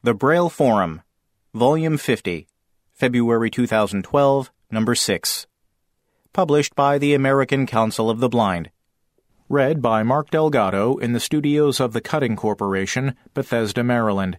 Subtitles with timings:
[0.00, 1.02] The Braille Forum,
[1.52, 2.46] Volume 50,
[2.92, 5.46] February 2012, Number 6.
[6.32, 8.70] Published by the American Council of the Blind.
[9.48, 14.38] Read by Mark Delgado in the studios of the Cutting Corporation, Bethesda, Maryland.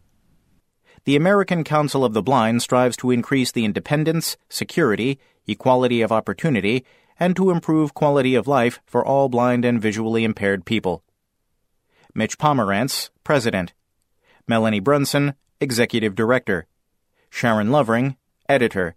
[1.03, 6.85] The American Council of the Blind strives to increase the independence, security, equality of opportunity,
[7.19, 11.03] and to improve quality of life for all blind and visually impaired people.
[12.15, 13.73] Mitch Pomerantz, President.
[14.47, 16.65] Melanie Brunson, Executive Director.
[17.29, 18.15] Sharon Lovering,
[18.47, 18.95] Editor.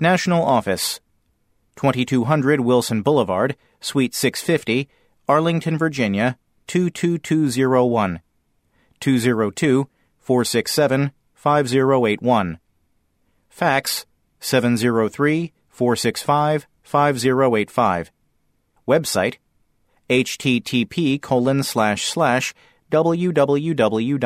[0.00, 1.00] National Office
[1.76, 4.88] 2200 Wilson Boulevard, Suite 650,
[5.28, 8.20] Arlington, Virginia 22201.
[9.00, 12.58] 202 467 5081.
[13.48, 14.06] Fax
[14.40, 18.12] 703 465 5085.
[18.86, 19.36] Website
[20.10, 22.52] http colon slash slash
[22.92, 24.22] www.acb.org.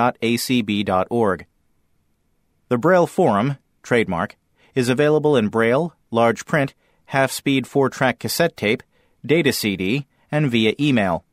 [2.69, 4.37] The Braille Forum, trademark,
[4.75, 6.75] is available in Braille, large print,
[7.07, 8.83] half speed 4 track cassette tape,
[9.25, 11.25] data CD, and via email.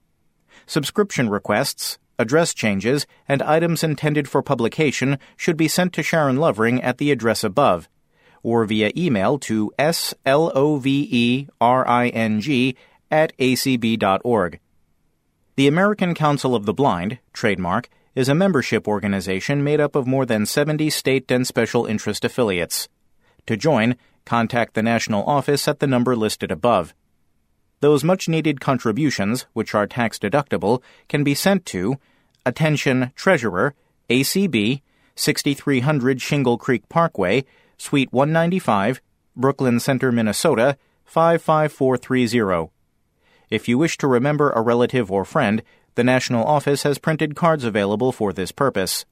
[0.68, 6.82] Subscription requests, address changes, and items intended for publication should be sent to Sharon Lovering
[6.84, 7.90] at the address above,
[8.44, 10.14] or via email to slovering
[13.12, 14.60] at acb.org.
[15.56, 20.26] The American Council of the Blind, trademark, is a membership organization made up of more
[20.26, 22.90] than 70 state and special interest affiliates.
[23.46, 23.96] To join,
[24.26, 26.96] contact the national office at the number listed above.
[27.82, 31.98] Those much needed contributions, which are tax deductible, can be sent to
[32.48, 33.76] Attention Treasurer,
[34.10, 34.82] ACB,
[35.14, 37.46] 6300 Shingle Creek Parkway,
[37.78, 39.02] Suite 195,
[39.36, 42.72] Brooklyn Center, Minnesota 55430.
[43.54, 45.62] If you wish to remember a relative or friend,
[45.94, 49.06] the National Office has printed cards available for this purpose.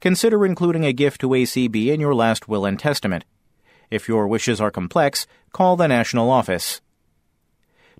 [0.00, 3.24] Consider including a gift to ACB in your last will and testament.
[3.88, 6.80] If your wishes are complex, call the National Office.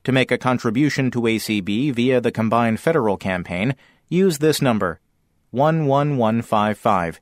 [0.03, 3.77] To make a contribution to ACB via the combined federal campaign,
[4.09, 4.99] use this number
[5.53, 7.21] 11155.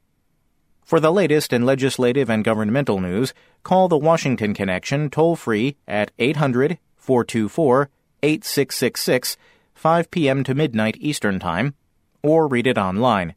[0.87, 6.13] For the latest in legislative and governmental news, call the Washington Connection toll free at
[6.19, 7.91] 800 424
[8.23, 9.37] 8666,
[9.75, 10.45] 5 p.m.
[10.45, 11.75] to midnight Eastern Time,
[12.23, 13.35] or read it online.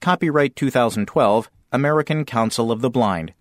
[0.00, 3.34] Copyright 2012, American Council of the Blind.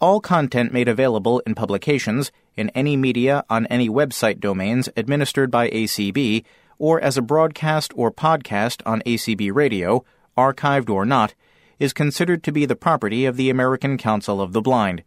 [0.00, 5.70] All content made available in publications, in any media, on any website domains administered by
[5.70, 6.44] ACB,
[6.78, 10.04] or as a broadcast or podcast on ACB Radio,
[10.36, 11.34] archived or not,
[11.78, 15.02] is considered to be the property of the American Council of the Blind.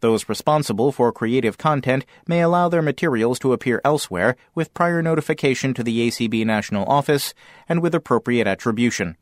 [0.00, 5.74] Those responsible for creative content may allow their materials to appear elsewhere with prior notification
[5.74, 7.34] to the ACB National Office
[7.68, 9.16] and with appropriate attribution.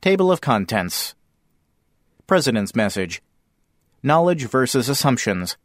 [0.00, 1.14] Table of Contents.
[2.26, 3.22] President's Message.
[4.02, 5.56] Knowledge versus Assumptions.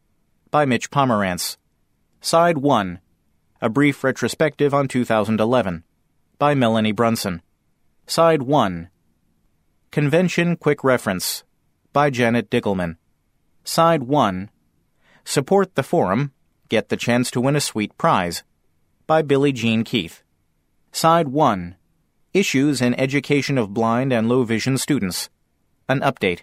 [0.51, 1.57] By Mitch Pomerantz.
[2.21, 2.99] Side 1
[3.61, 5.83] A Brief Retrospective on 2011
[6.37, 7.41] by Melanie Brunson.
[8.07, 8.89] Side 1
[9.91, 11.43] Convention Quick Reference
[11.95, 12.97] by Janet Dickelman.
[13.63, 14.49] Side 1
[15.23, 16.33] Support the Forum,
[16.67, 18.43] Get the Chance to Win a Sweet Prize
[19.07, 20.21] by Billie Jean Keith.
[20.91, 21.77] Side 1
[22.33, 25.29] Issues in Education of Blind and Low Vision Students.
[25.87, 26.41] An Update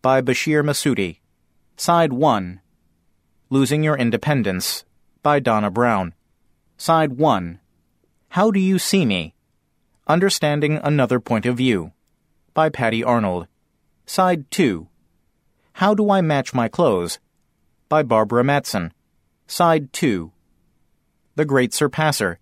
[0.00, 1.18] by Bashir Masudi.
[1.76, 2.62] Side 1
[3.50, 4.86] Losing Your Independence
[5.22, 6.14] by Donna Brown.
[6.78, 7.60] Side 1
[8.30, 9.34] How Do You See Me?
[10.06, 11.92] Understanding Another Point of View
[12.54, 13.46] by Patty Arnold.
[14.06, 14.88] Side 2
[15.76, 17.18] how Do I Match My Clothes?
[17.90, 18.94] by Barbara Matson.
[19.46, 20.32] Side 2.
[21.34, 22.38] The Great Surpasser.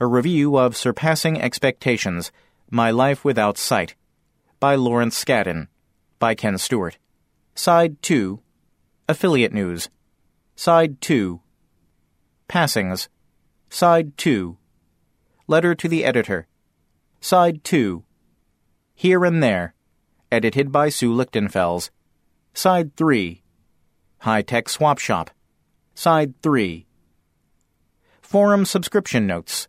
[0.00, 2.32] A review of Surpassing Expectations
[2.68, 3.94] My Life Without Sight
[4.58, 5.68] by Lawrence Scadden.
[6.18, 6.98] By Ken Stewart.
[7.54, 8.40] Side 2.
[9.08, 9.88] Affiliate News.
[10.56, 11.40] Side 2.
[12.48, 13.08] Passings.
[13.70, 14.56] Side 2.
[15.46, 16.48] Letter to the Editor.
[17.20, 18.02] Side 2.
[18.96, 19.73] Here and There.
[20.34, 21.90] Edited by Sue Lichtenfels.
[22.54, 23.40] Side 3.
[24.18, 25.30] High Tech Swap Shop.
[25.94, 26.86] Side 3.
[28.20, 29.68] Forum Subscription Notes.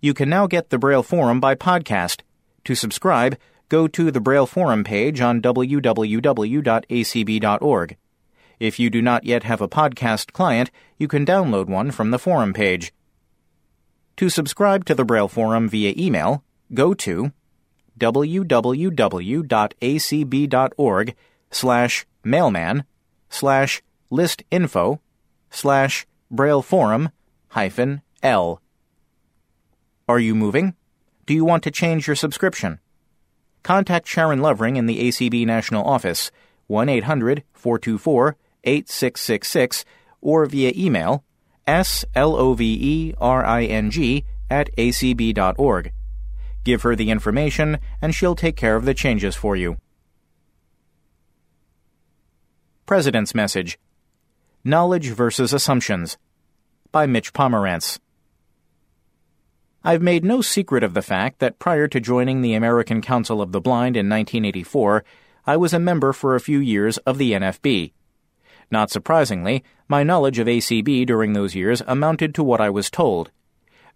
[0.00, 2.20] You can now get the Braille Forum by podcast.
[2.66, 3.36] To subscribe,
[3.68, 6.36] go to the Braille Forum page on www.acb.org.
[8.60, 12.18] If you do not yet have a podcast client, you can download one from the
[12.20, 12.92] forum page.
[14.18, 17.32] To subscribe to the Braille Forum via email, go to
[18.00, 19.14] www.acb.org
[21.50, 22.84] slash mailman
[23.28, 25.00] slash list info
[25.50, 27.10] slash braille forum
[27.48, 28.60] hyphen L.
[30.08, 30.74] Are you moving?
[31.26, 32.80] Do you want to change your subscription?
[33.62, 36.30] Contact Sharon Lovering in the ACB National Office,
[36.66, 39.84] 1 800 424 8666,
[40.20, 41.22] or via email
[41.66, 42.04] slovering
[44.50, 45.92] at acb.org.
[46.64, 49.78] Give her the information, and she'll take care of the changes for you.
[52.86, 53.78] President's Message
[54.64, 56.18] Knowledge versus Assumptions
[56.92, 57.98] by Mitch Pomerantz.
[59.82, 63.52] I've made no secret of the fact that prior to joining the American Council of
[63.52, 65.04] the Blind in 1984,
[65.46, 67.92] I was a member for a few years of the NFB.
[68.70, 73.30] Not surprisingly, my knowledge of ACB during those years amounted to what I was told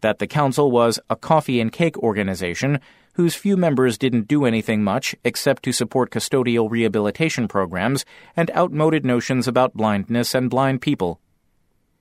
[0.00, 2.80] that the Council was a coffee and cake organization
[3.14, 8.04] whose few members didn't do anything much except to support custodial rehabilitation programs
[8.36, 11.20] and outmoded notions about blindness and blind people.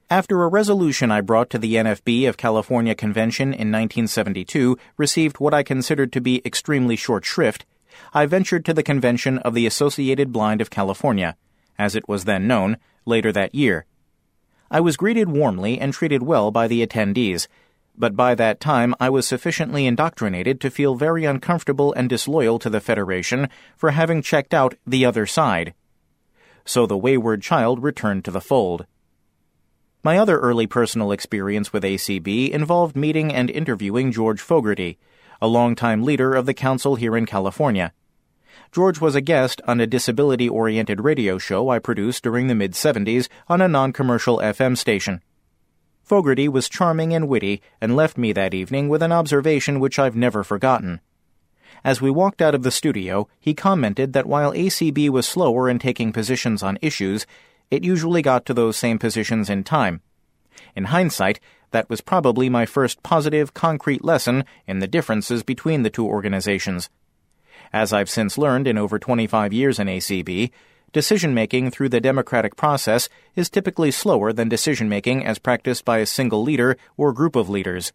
[0.09, 5.53] After a resolution I brought to the NFB of California Convention in 1972 received what
[5.53, 7.65] I considered to be extremely short shrift,
[8.13, 11.35] I ventured to the convention of the Associated Blind of California,
[11.77, 13.85] as it was then known, later that year.
[14.69, 17.47] I was greeted warmly and treated well by the attendees,
[17.97, 22.69] but by that time I was sufficiently indoctrinated to feel very uncomfortable and disloyal to
[22.69, 25.73] the Federation for having checked out the other side.
[26.65, 28.85] So the wayward child returned to the fold.
[30.03, 34.97] My other early personal experience with ACB involved meeting and interviewing George Fogarty,
[35.41, 37.93] a longtime leader of the council here in California.
[38.71, 42.73] George was a guest on a disability oriented radio show I produced during the mid
[42.73, 45.21] 70s on a non commercial FM station.
[46.03, 50.15] Fogarty was charming and witty and left me that evening with an observation which I've
[50.15, 50.99] never forgotten.
[51.83, 55.79] As we walked out of the studio, he commented that while ACB was slower in
[55.79, 57.25] taking positions on issues,
[57.71, 60.01] it usually got to those same positions in time.
[60.75, 61.39] In hindsight,
[61.71, 66.89] that was probably my first positive, concrete lesson in the differences between the two organizations.
[67.73, 70.51] As I've since learned in over 25 years in ACB,
[70.93, 75.97] decision making through the democratic process is typically slower than decision making as practiced by
[75.97, 77.91] a single leader or group of leaders.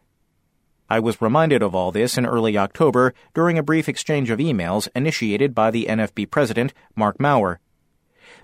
[0.90, 4.88] I was reminded of all this in early October during a brief exchange of emails
[4.94, 7.60] initiated by the NFB president, Marc Maurer.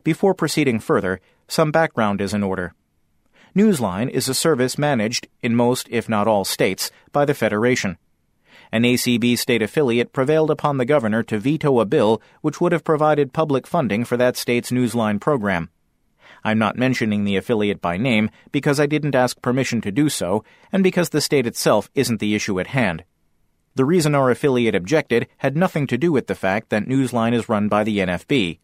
[0.03, 2.75] Before proceeding further, some background is in order.
[3.57, 7.99] Newsline is a service managed, in most, if not all, states by the Federation.
[8.75, 12.83] An ACB state affiliate prevailed upon the governor to veto a bill which would have
[12.83, 15.71] provided public funding for that state's Newsline program.
[16.43, 20.43] I'm not mentioning the affiliate by name because I didn't ask permission to do so,
[20.73, 23.05] and because the state itself isn't the issue at hand.
[23.77, 27.49] The reason our affiliate objected had nothing to do with the fact that Newsline is
[27.49, 28.59] run by the NFB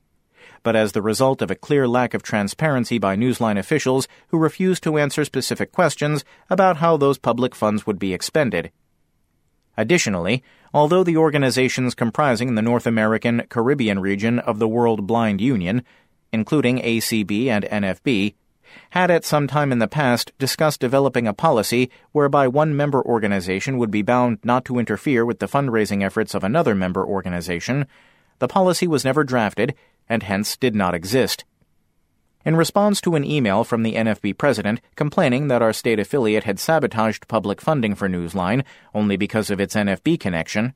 [0.62, 4.82] but as the result of a clear lack of transparency by Newsline officials who refused
[4.82, 8.70] to answer specific questions about how those public funds would be expended.
[9.81, 10.43] Additionally,
[10.75, 15.82] although the organizations comprising the North American Caribbean region of the World Blind Union,
[16.35, 18.35] including ACB and NFB,
[18.91, 23.79] had at some time in the past discussed developing a policy whereby one member organization
[23.79, 27.87] would be bound not to interfere with the fundraising efforts of another member organization,
[28.38, 29.75] the policy was never drafted
[30.11, 31.47] and hence did not exist.
[32.42, 36.58] In response to an email from the NFB president complaining that our state affiliate had
[36.58, 38.64] sabotaged public funding for Newsline
[38.94, 40.72] only because of its NFB connection,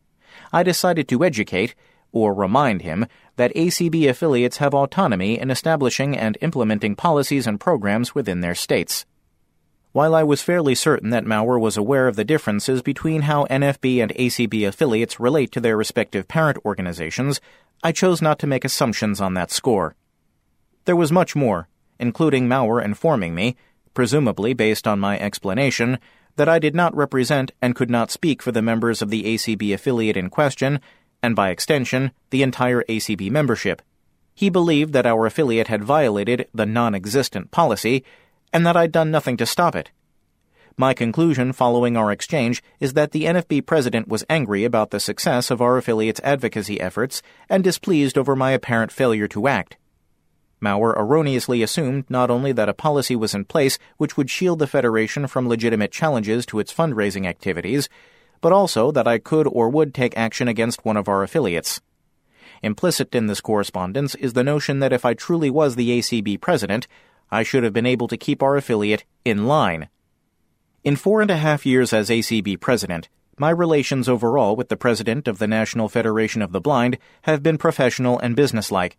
[0.52, 1.74] I decided to educate,
[2.12, 8.14] or remind him, that ACB affiliates have autonomy in establishing and implementing policies and programs
[8.14, 9.06] within their states.
[9.92, 14.02] While I was fairly certain that Maurer was aware of the differences between how NFB
[14.02, 17.40] and ACB affiliates relate to their respective parent organizations,
[17.82, 19.94] I chose not to make assumptions on that score.
[20.84, 23.56] There was much more, including Maurer informing me,
[23.94, 25.98] presumably based on my explanation,
[26.36, 29.72] that I did not represent and could not speak for the members of the ACB
[29.72, 30.80] affiliate in question,
[31.22, 33.80] and by extension, the entire ACB membership.
[34.34, 38.04] He believed that our affiliate had violated the non existent policy,
[38.52, 39.90] and that I'd done nothing to stop it.
[40.76, 45.50] My conclusion following our exchange is that the NFB president was angry about the success
[45.52, 49.76] of our affiliate's advocacy efforts and displeased over my apparent failure to act.
[50.60, 54.66] Maurer erroneously assumed not only that a policy was in place which would shield the
[54.66, 57.88] Federation from legitimate challenges to its fundraising activities,
[58.40, 61.80] but also that I could or would take action against one of our affiliates.
[62.62, 66.86] Implicit in this correspondence is the notion that if I truly was the ACB president,
[67.30, 69.88] I should have been able to keep our affiliate in line
[70.84, 73.08] in four and a half years as ACB president,
[73.38, 77.56] my relations overall with the president of the National Federation of the Blind have been
[77.56, 78.98] professional and businesslike.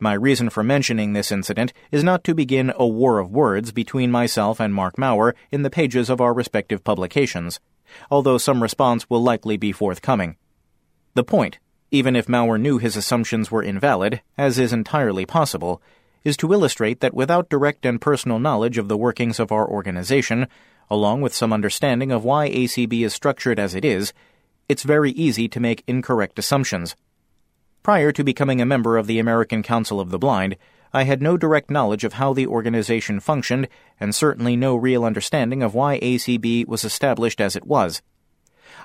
[0.00, 4.12] My reason for mentioning this incident is not to begin a war of words between
[4.12, 7.58] myself and Marc Maurer in the pages of our respective publications,
[8.08, 10.36] although some response will likely be forthcoming.
[11.14, 11.58] The point,
[11.90, 15.82] even if Maurer knew his assumptions were invalid, as is entirely possible,
[16.22, 20.46] is to illustrate that without direct and personal knowledge of the workings of our organization,
[20.88, 24.12] along with some understanding of why ACB is structured as it is,
[24.68, 26.94] it's very easy to make incorrect assumptions.
[27.82, 30.56] Prior to becoming a member of the American Council of the Blind,
[30.92, 33.68] I had no direct knowledge of how the organization functioned,
[34.00, 38.02] and certainly no real understanding of why ACB was established as it was.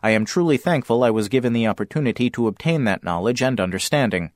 [0.02, 4.32] I am truly thankful I was given the opportunity to obtain that knowledge and understanding.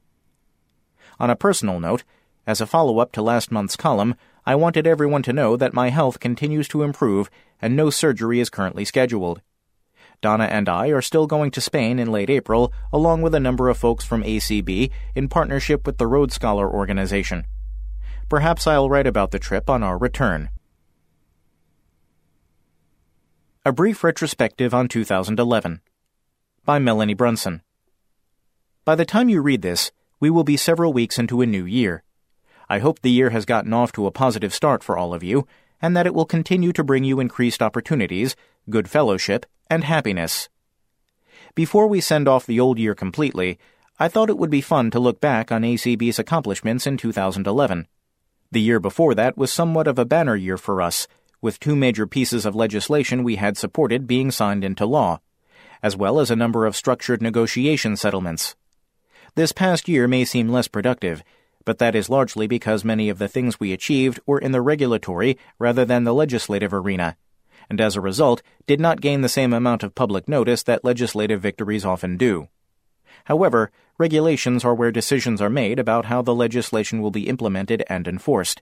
[1.20, 2.04] On a personal note,
[2.46, 5.90] as a follow up to last month's column, I wanted everyone to know that my
[5.90, 7.30] health continues to improve
[7.62, 9.42] and no surgery is currently scheduled.
[10.22, 13.70] Donna and I are still going to Spain in late April, along with a number
[13.70, 17.46] of folks from ACB in partnership with the Road Scholar organization.
[18.28, 20.50] Perhaps I'll write about the trip on our return.
[23.64, 25.82] A Brief Retrospective on 2011
[26.66, 27.62] by Melanie Brunson.
[28.86, 32.04] By the time you read this, we will be several weeks into a new year.
[32.70, 35.48] I hope the year has gotten off to a positive start for all of you,
[35.82, 38.36] and that it will continue to bring you increased opportunities,
[38.70, 40.50] good fellowship, and happiness.
[41.56, 43.58] Before we send off the old year completely,
[44.00, 47.88] I thought it would be fun to look back on ACB's accomplishments in 2011.
[48.52, 51.08] The year before that was somewhat of a banner year for us,
[51.42, 55.20] with two major pieces of legislation we had supported being signed into law,
[55.82, 58.56] as well as a number of structured negotiation settlements.
[59.36, 61.24] This past year may seem less productive,
[61.66, 65.38] but that is largely because many of the things we achieved were in the regulatory
[65.60, 67.18] rather than the legislative arena,
[67.70, 71.42] and as a result did not gain the same amount of public notice that legislative
[71.42, 72.48] victories often do.
[73.26, 78.08] However, regulations are where decisions are made about how the legislation will be implemented and
[78.08, 78.62] enforced.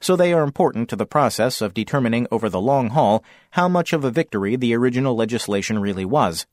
[0.00, 3.92] So they are important to the process of determining over the long haul how much
[3.92, 6.46] of a victory the original legislation really was.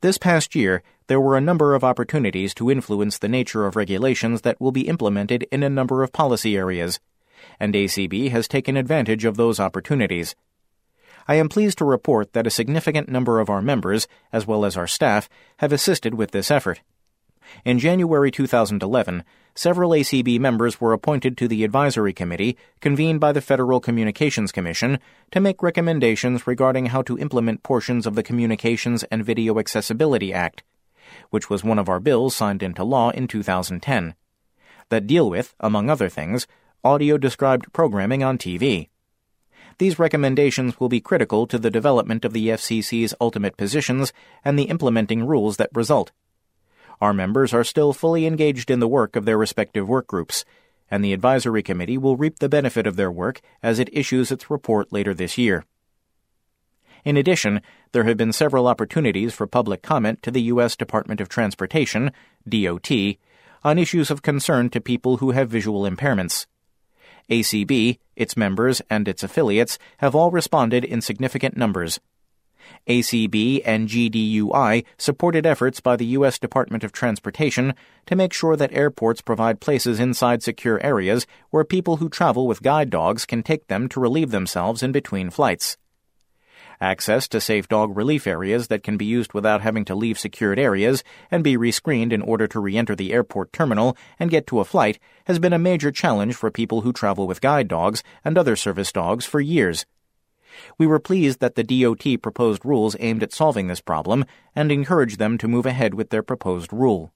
[0.00, 4.40] This past year, there were a number of opportunities to influence the nature of regulations
[4.40, 6.98] that will be implemented in a number of policy areas,
[7.60, 10.34] and ACB has taken advantage of those opportunities.
[11.28, 14.76] I am pleased to report that a significant number of our members, as well as
[14.76, 16.80] our staff, have assisted with this effort.
[17.64, 19.24] In January 2011,
[19.54, 24.98] several ACB members were appointed to the advisory committee convened by the Federal Communications Commission
[25.30, 30.62] to make recommendations regarding how to implement portions of the Communications and Video Accessibility Act,
[31.30, 34.14] which was one of our bills signed into law in 2010,
[34.88, 36.46] that deal with, among other things,
[36.84, 38.88] audio described programming on TV.
[39.82, 44.12] These recommendations will be critical to the development of the FCC's ultimate positions
[44.44, 46.12] and the implementing rules that result.
[47.00, 50.44] Our members are still fully engaged in the work of their respective work groups,
[50.88, 54.48] and the advisory committee will reap the benefit of their work as it issues its
[54.48, 55.64] report later this year.
[57.04, 57.60] In addition,
[57.90, 60.76] there have been several opportunities for public comment to the U.S.
[60.76, 62.12] Department of Transportation,
[62.48, 62.88] DOT,
[63.64, 66.46] on issues of concern to people who have visual impairments.
[67.30, 72.00] ACB, its members, and its affiliates have all responded in significant numbers.
[72.88, 76.38] ACB and GDUI supported efforts by the U.S.
[76.38, 77.74] Department of Transportation
[78.06, 82.62] to make sure that airports provide places inside secure areas where people who travel with
[82.62, 85.76] guide dogs can take them to relieve themselves in between flights.
[86.82, 90.58] Access to safe dog relief areas that can be used without having to leave secured
[90.58, 94.58] areas and be rescreened in order to re enter the airport terminal and get to
[94.58, 98.36] a flight has been a major challenge for people who travel with guide dogs and
[98.36, 99.86] other service dogs for years.
[100.76, 104.24] We were pleased that the DOT proposed rules aimed at solving this problem
[104.56, 107.12] and encouraged them to move ahead with their proposed rule.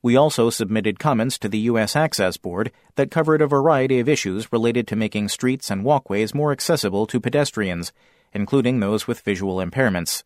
[0.00, 1.96] We also submitted comments to the U.S.
[1.96, 6.52] Access Board that covered a variety of issues related to making streets and walkways more
[6.52, 7.92] accessible to pedestrians,
[8.36, 10.22] including those with visual impairments.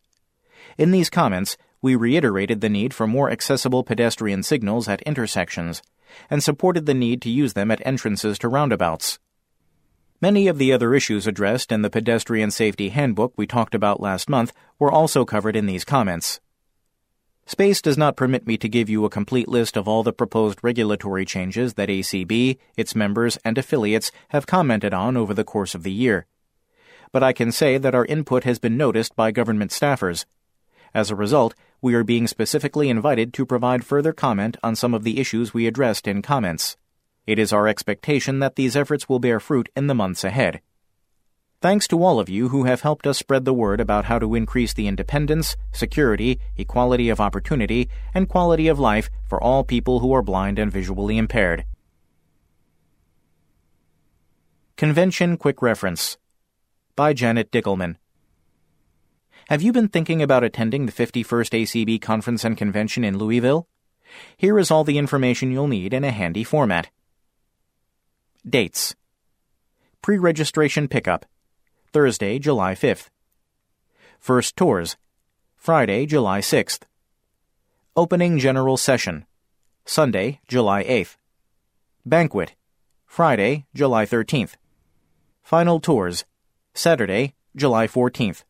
[0.77, 5.81] In these comments, we reiterated the need for more accessible pedestrian signals at intersections
[6.29, 9.17] and supported the need to use them at entrances to roundabouts.
[10.21, 14.29] Many of the other issues addressed in the Pedestrian Safety Handbook we talked about last
[14.29, 16.39] month were also covered in these comments.
[17.47, 20.59] Space does not permit me to give you a complete list of all the proposed
[20.61, 25.81] regulatory changes that ACB, its members, and affiliates have commented on over the course of
[25.81, 26.27] the year.
[27.11, 30.25] But I can say that our input has been noticed by government staffers.
[30.93, 35.03] As a result, we are being specifically invited to provide further comment on some of
[35.03, 36.77] the issues we addressed in comments.
[37.27, 40.61] It is our expectation that these efforts will bear fruit in the months ahead.
[41.61, 44.33] Thanks to all of you who have helped us spread the word about how to
[44.33, 50.11] increase the independence, security, equality of opportunity, and quality of life for all people who
[50.11, 51.65] are blind and visually impaired.
[54.75, 56.17] Convention Quick Reference
[57.01, 57.95] by Janet Dickelman.
[59.49, 63.67] Have you been thinking about attending the 51st ACB Conference and Convention in Louisville?
[64.37, 66.91] Here is all the information you'll need in a handy format.
[68.47, 68.95] Dates
[70.03, 71.25] Pre registration pickup
[71.91, 73.09] Thursday, July 5th.
[74.19, 74.95] First tours
[75.55, 76.81] Friday, July 6th.
[77.95, 79.25] Opening General Session
[79.85, 81.15] Sunday, July 8th.
[82.05, 82.53] Banquet
[83.07, 84.53] Friday, July 13th.
[85.41, 86.25] Final tours
[86.73, 88.43] Saturday, July 14th.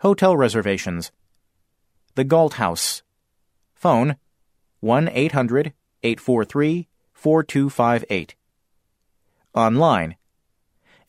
[0.00, 1.10] Hotel reservations
[2.14, 3.02] The Galt House.
[3.74, 4.16] Phone
[4.80, 5.72] 1 800
[6.02, 8.34] 843 4258.
[9.54, 10.16] Online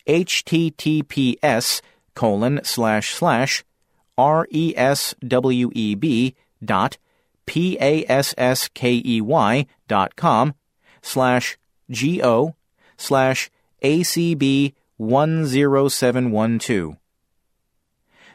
[0.06, 1.82] https
[2.14, 3.62] colon slash slash
[4.18, 5.14] resweb
[6.64, 6.96] dot
[7.46, 8.06] p-a-s-s-k-e-y
[9.86, 10.54] dot com
[11.02, 11.58] slash
[11.90, 12.56] go
[12.96, 13.50] slash
[13.82, 16.96] acb 10712.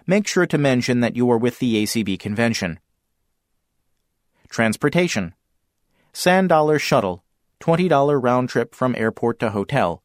[0.06, 2.82] Make sure to mention that you are with the ACB convention.
[4.50, 5.34] Transportation.
[6.12, 7.24] Sand Dollar Shuttle,
[7.60, 10.04] $20 round trip from airport to hotel.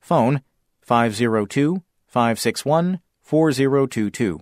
[0.00, 0.42] Phone
[0.82, 4.40] 502 561 4022.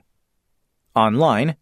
[0.95, 1.57] Online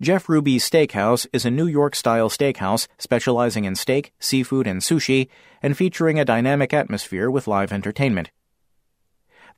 [0.00, 5.28] Jeff Ruby's Steakhouse is a New York style steakhouse specializing in steak, seafood, and sushi,
[5.62, 8.30] and featuring a dynamic atmosphere with live entertainment.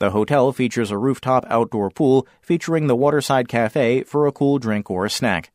[0.01, 4.91] The hotel features a rooftop outdoor pool featuring the Waterside Cafe for a cool drink
[4.91, 5.53] or a snack.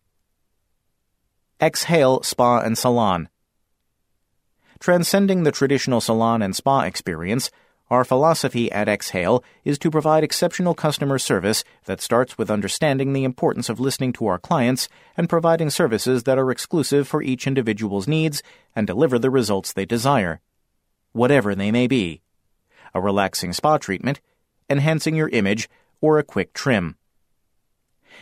[1.61, 3.27] Exhale Spa and Salon.
[4.79, 7.51] Transcending the traditional salon and spa experience,
[7.89, 13.23] our philosophy at Exhale is to provide exceptional customer service that starts with understanding the
[13.23, 18.07] importance of listening to our clients and providing services that are exclusive for each individual's
[18.07, 18.43] needs
[18.75, 20.41] and deliver the results they desire,
[21.13, 22.21] whatever they may be.
[22.93, 24.19] A relaxing spa treatment,
[24.69, 25.69] enhancing your image,
[26.01, 26.97] or a quick trim.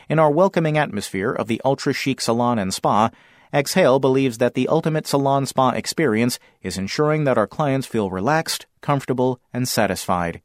[0.08, 3.10] In our welcoming atmosphere of the ultra chic salon and spa,
[3.54, 8.66] Exhale believes that the ultimate salon spa experience is ensuring that our clients feel relaxed,
[8.82, 10.42] comfortable, and satisfied.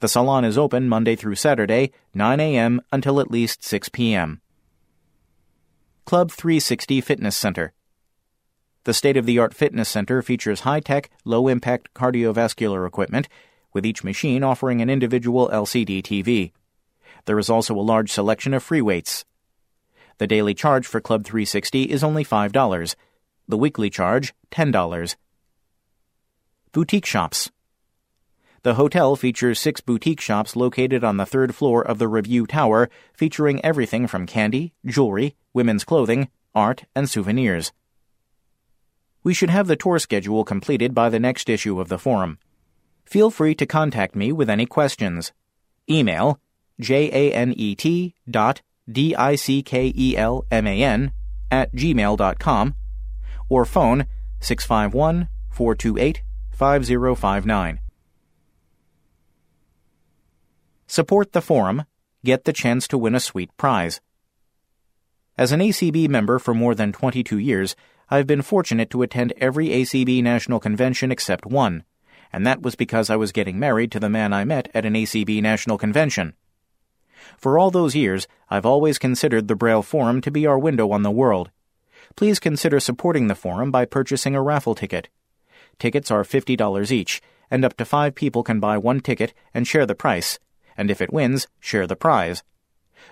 [0.00, 2.80] The salon is open Monday through Saturday, 9 a.m.
[2.92, 4.40] until at least 6 p.m.
[6.04, 7.72] Club 360 Fitness Center.
[8.84, 13.28] The state of the art fitness center features high tech, low impact cardiovascular equipment,
[13.72, 16.52] with each machine offering an individual LCD TV.
[17.24, 19.24] There is also a large selection of free weights.
[20.18, 22.94] The daily charge for Club 360 is only $5.
[23.48, 25.16] The weekly charge, $10.
[26.72, 27.50] Boutique Shops
[28.62, 32.88] The hotel features six boutique shops located on the third floor of the Rivue Tower,
[33.12, 37.72] featuring everything from candy, jewelry, women's clothing, art, and souvenirs.
[39.24, 42.38] We should have the tour schedule completed by the next issue of the forum.
[43.04, 45.32] Feel free to contact me with any questions.
[45.90, 46.40] Email
[46.80, 49.52] janet dot D-I-C-K-E-L-M-A-N,
[51.50, 52.74] at gmail.com,
[53.48, 54.06] or phone
[54.40, 57.80] 651 428 5059.
[60.86, 61.84] Support the forum,
[62.24, 64.00] get the chance to win a sweet prize.
[65.36, 67.74] As an ACB member for more than 22 years,
[68.10, 71.84] I've been fortunate to attend every ACB national convention except one,
[72.32, 74.94] and that was because I was getting married to the man I met at an
[74.94, 76.34] ACB national convention.
[77.36, 81.02] For all those years, I've always considered the Braille Forum to be our window on
[81.02, 81.50] the world.
[82.16, 85.08] Please consider supporting the forum by purchasing a raffle ticket.
[85.78, 89.86] Tickets are $50 each, and up to five people can buy one ticket and share
[89.86, 90.38] the price,
[90.76, 92.42] and if it wins, share the prize.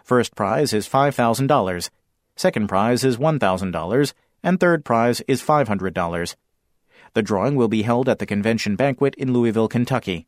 [0.04, 1.90] First prize is $5,000,
[2.36, 6.36] second prize is $1,000, and third prize is $500.
[7.14, 10.26] The drawing will be held at the convention banquet in Louisville, Kentucky.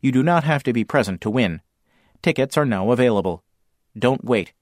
[0.00, 1.62] You do not have to be present to win.
[2.22, 3.42] Tickets are now available.
[3.98, 4.52] Don't wait.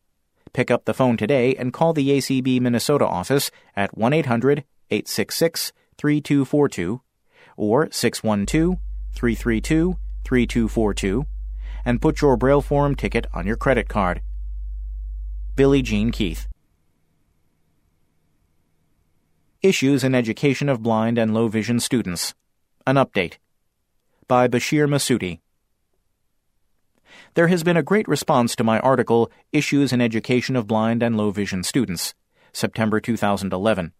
[0.54, 5.72] Pick up the phone today and call the ACB Minnesota office at 1 800 866
[5.98, 7.02] 3242
[7.56, 8.78] or 612
[9.12, 11.26] 332 3242
[11.84, 14.22] and put your Braille Forum ticket on your credit card.
[15.54, 16.46] Billie Jean Keith.
[19.62, 22.34] Issues in Education of Blind and Low Vision Students.
[22.86, 23.34] An Update.
[24.26, 25.40] By Bashir Masudi.
[27.34, 31.16] There has been a great response to my article, Issues in Education of Blind and
[31.16, 32.12] Low Vision Students,
[32.52, 33.92] September 2011.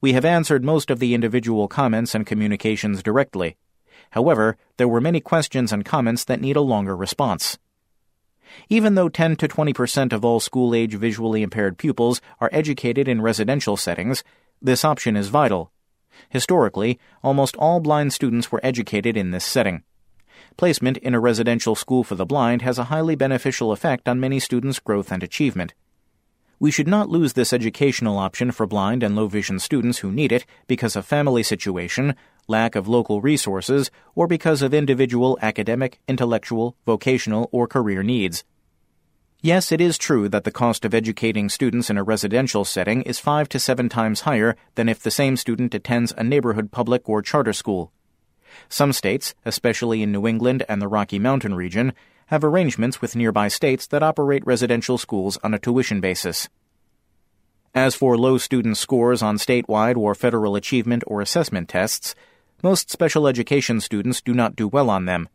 [0.00, 3.56] We have answered most of the individual comments and communications directly.
[4.10, 7.58] However, there were many questions and comments that need a longer response.
[8.68, 13.06] Even though 10 to 20 percent of all school age visually impaired pupils are educated
[13.06, 14.24] in residential settings,
[14.60, 15.70] this option is vital.
[16.28, 19.84] Historically, almost all blind students were educated in this setting.
[20.56, 24.38] Placement in a residential school for the blind has a highly beneficial effect on many
[24.38, 25.74] students' growth and achievement.
[26.58, 30.30] We should not lose this educational option for blind and low vision students who need
[30.30, 32.14] it because of family situation,
[32.46, 38.44] lack of local resources, or because of individual academic, intellectual, vocational, or career needs.
[39.40, 43.18] Yes, it is true that the cost of educating students in a residential setting is
[43.18, 47.22] five to seven times higher than if the same student attends a neighborhood public or
[47.22, 47.90] charter school.
[48.68, 51.92] Some states, especially in New England and the Rocky Mountain region,
[52.26, 56.48] have arrangements with nearby states that operate residential schools on a tuition basis.
[57.74, 62.14] As for low student scores on statewide or federal achievement or assessment tests,
[62.62, 65.28] most special education students do not do well on them.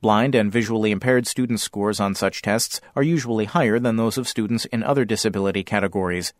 [0.00, 4.28] Blind and visually impaired students' scores on such tests are usually higher than those of
[4.28, 6.32] students in other disability categories.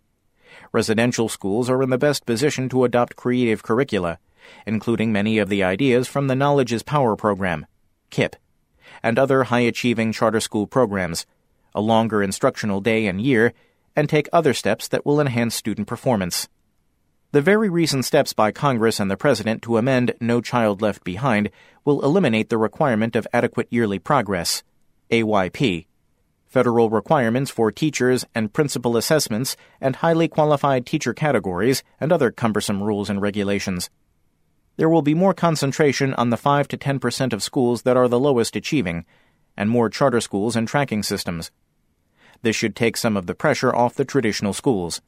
[0.71, 4.19] Residential schools are in the best position to adopt creative curricula,
[4.67, 7.67] including many of the ideas from the Knowledge is Power program,
[8.11, 8.35] KIPP,
[9.03, 11.27] and other high achieving charter school programs,
[11.75, 13.53] a longer instructional day and year,
[13.95, 16.49] and take other steps that will enhance student performance.
[17.33, 21.51] The very recent steps by Congress and the President to amend No Child Left Behind
[21.85, 24.63] will eliminate the requirement of adequate yearly progress,
[25.11, 25.87] AYP,
[26.47, 32.83] federal requirements for teachers and principal assessments, and highly qualified teacher categories, and other cumbersome
[32.83, 33.91] rules and regulations
[34.79, 38.09] there will be more concentration on the 5 to 10 percent of schools that are
[38.09, 39.05] the lowest achieving,
[39.57, 41.51] and more charter schools and tracking systems.
[42.43, 45.03] This should take some of the pressure off the traditional schools.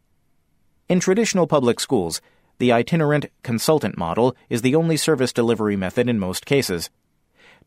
[0.89, 2.21] In traditional public schools,
[2.59, 6.91] the itinerant consultant model is the only service delivery method in most cases.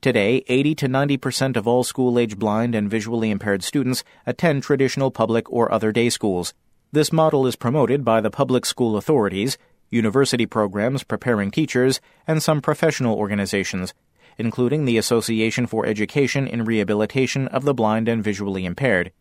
[0.01, 4.61] Today, 80 to 90 percent of all school age blind and visually impaired students attend
[4.61, 6.53] traditional public or other day schools.
[6.91, 9.57] This model is promoted by the public school authorities
[9.93, 13.93] university programs preparing teachers, and some professional organizations,
[14.37, 19.11] including the Association for Education in Rehabilitation of the Blind and Visually Impaired,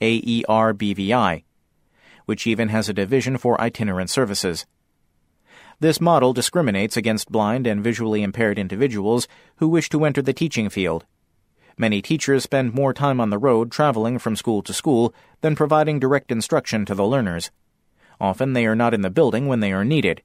[0.00, 1.44] AERBVI,
[2.24, 4.66] which even has a division for itinerant services.
[5.80, 10.68] This model discriminates against blind and visually impaired individuals who wish to enter the teaching
[10.68, 11.04] field.
[11.76, 15.98] Many teachers spend more time on the road traveling from school to school than providing
[15.98, 17.50] direct instruction to the learners.
[18.20, 20.22] Often they are not in the building when they are needed.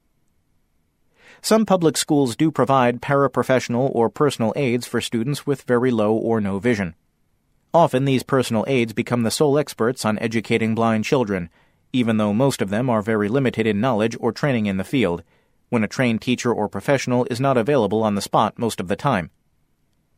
[1.42, 6.40] Some public schools do provide paraprofessional or personal aides for students with very low or
[6.40, 6.94] no vision.
[7.72, 11.48] Often these personal aides become the sole experts on educating blind children,
[11.92, 15.22] even though most of them are very limited in knowledge or training in the field,
[15.70, 18.96] when a trained teacher or professional is not available on the spot most of the
[18.96, 19.30] time.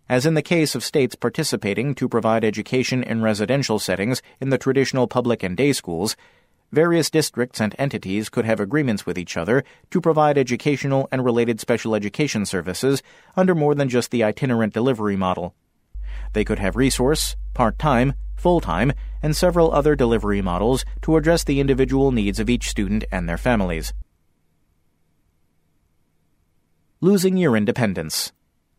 [0.08, 4.58] As in the case of states participating to provide education in residential settings in the
[4.58, 6.16] traditional public and day schools,
[6.72, 11.60] various districts and entities could have agreements with each other to provide educational and related
[11.60, 13.02] special education services
[13.36, 15.54] under more than just the itinerant delivery model.
[16.32, 21.44] They could have resource, part time, full time, and several other delivery models to address
[21.44, 23.92] the individual needs of each student and their families.
[27.00, 28.32] Losing Your Independence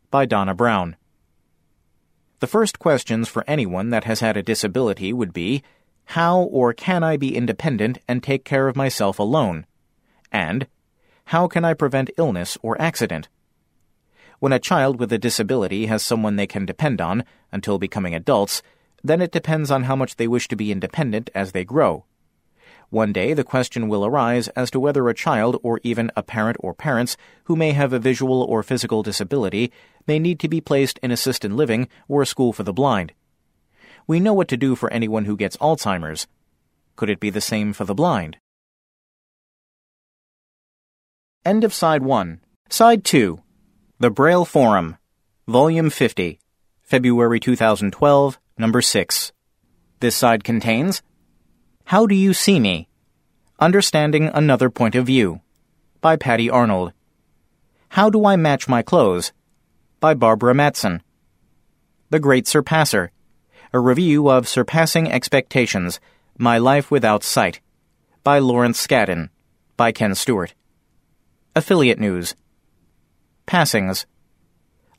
[0.10, 0.96] by Donna Brown.
[2.40, 5.64] The first questions for anyone that has had a disability would be
[6.06, 9.66] how or can I be independent and take care of myself alone?
[10.32, 10.68] And
[11.26, 13.30] how can I prevent illness or accident?
[14.40, 18.62] When a child with a disability has someone they can depend on until becoming adults,
[19.04, 22.06] then it depends on how much they wish to be independent as they grow.
[22.90, 26.58] One day the question will arise as to whether a child or even a parent
[26.60, 29.72] or parents who may have a visual or physical disability
[30.06, 33.14] may need to be placed in assisted living or a school for the blind.
[34.08, 36.28] We know what to do for anyone who gets Alzheimer's.
[36.96, 38.38] Could it be the same for the blind?
[41.46, 42.40] End of Side 1.
[42.70, 43.42] Side 2.
[44.00, 44.98] The Braille Forum.
[45.48, 46.40] Volume 50.
[46.82, 49.32] February 2012, Number 6.
[50.00, 51.02] This side contains
[51.86, 52.88] How Do You See Me?
[53.60, 55.42] Understanding Another Point of View
[56.02, 56.92] by Patty Arnold.
[57.90, 59.32] How Do I Match My Clothes?
[60.00, 61.02] by Barbara Matson.
[62.10, 63.12] The Great Surpasser.
[63.76, 66.00] A review of Surpassing Expectations
[66.38, 67.60] My Life Without Sight
[68.24, 69.30] by Lawrence Scadden
[69.78, 70.54] by Ken Stewart.
[71.56, 72.36] Affiliate News.
[73.48, 74.06] Passings.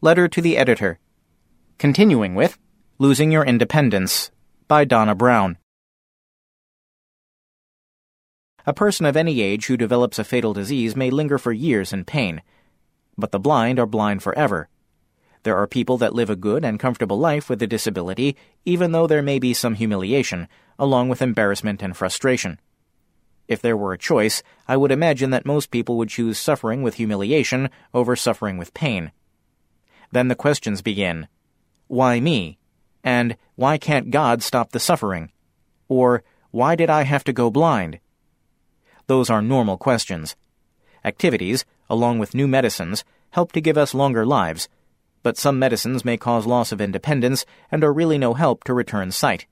[0.01, 0.99] Letter to the Editor.
[1.79, 2.59] Continuing with
[2.99, 4.33] Losing Your Independence
[4.67, 5.57] by Donna Brown.
[8.67, 12.05] A person of any age who develops a fatal disease may linger for years in
[12.05, 12.43] pain,
[13.17, 14.69] but the blind are blind forever.
[15.45, 19.07] There are people that live a good and comfortable life with a disability, even though
[19.07, 22.59] there may be some humiliation, along with embarrassment and frustration.
[23.47, 26.95] If there were a choice, I would imagine that most people would choose suffering with
[26.95, 29.13] humiliation over suffering with pain.
[30.11, 31.29] Then the questions begin
[31.89, 32.57] Why me?
[33.05, 35.31] And why can't God stop the suffering?
[35.89, 38.01] Or why did I have to go blind?
[39.09, 40.37] Those are normal questions.
[41.05, 44.71] Activities, along with new medicines, help to give us longer lives,
[45.25, 49.11] but some medicines may cause loss of independence and are really no help to return
[49.11, 49.47] sight.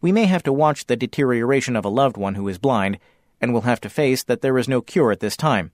[0.00, 2.98] We may have to watch the deterioration of a loved one who is blind,
[3.40, 5.72] and will have to face that there is no cure at this time.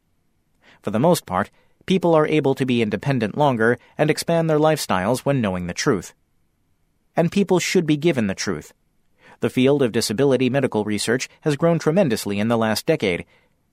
[0.82, 1.50] For the most part,
[1.84, 6.14] people are able to be independent longer and expand their lifestyles when knowing the truth.
[7.16, 8.72] And people should be given the truth.
[9.40, 13.24] The field of disability medical research has grown tremendously in the last decade,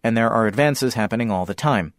[0.03, 1.93] and there are advances happening all the time.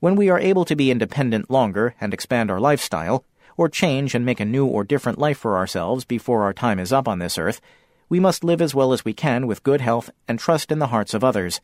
[0.00, 3.24] When we are able to be independent longer and expand our lifestyle,
[3.56, 6.92] or change and make a new or different life for ourselves before our time is
[6.92, 7.60] up on this earth,
[8.08, 10.88] we must live as well as we can with good health and trust in the
[10.88, 11.60] hearts of others.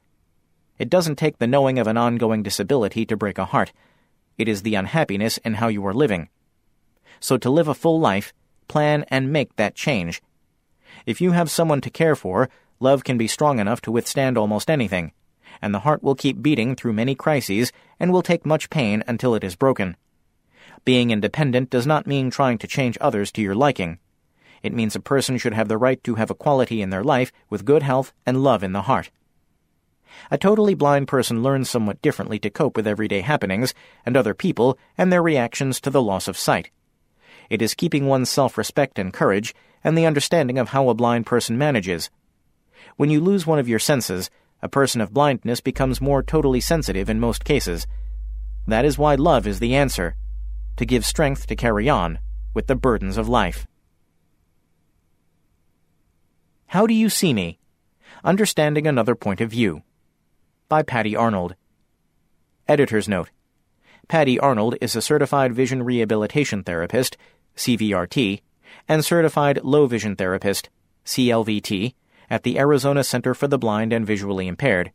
[0.79, 3.73] It doesn't take the knowing of an ongoing disability to break a heart.
[4.39, 6.29] It is the unhappiness in how you are living.
[7.21, 8.33] So to live a full life,
[8.69, 10.23] plan and make that change.
[11.05, 12.49] If you have someone to care for,
[12.81, 15.13] love can be strong enough to withstand almost anything,
[15.61, 19.35] and the heart will keep beating through many crises and will take much pain until
[19.35, 19.97] it is broken.
[20.85, 23.99] Being independent does not mean trying to change others to your liking.
[24.63, 27.65] It means a person should have the right to have equality in their life with
[27.65, 29.11] good health and love in the heart.
[30.31, 34.79] A totally blind person learns somewhat differently to cope with everyday happenings and other people
[34.97, 36.71] and their reactions to the loss of sight.
[37.51, 41.27] It is keeping one's self respect and courage and the understanding of how a blind
[41.27, 42.11] person manages.
[42.97, 44.31] When you lose one of your senses,
[44.63, 47.87] a person of blindness becomes more totally sensitive in most cases.
[48.67, 50.17] That is why love is the answer
[50.77, 52.19] to give strength to carry on
[52.55, 53.67] with the burdens of life.
[56.67, 57.59] How Do You See Me?
[58.25, 59.83] Understanding Another Point of View
[60.69, 61.55] by Patty Arnold.
[62.69, 63.31] Editor's Note
[64.09, 67.17] Patty Arnold is a certified vision rehabilitation therapist,
[67.57, 68.41] CVRT,
[68.87, 70.69] and certified low vision therapist,
[71.05, 71.95] CLVT,
[72.31, 74.93] at the Arizona Center for the Blind and Visually Impaired.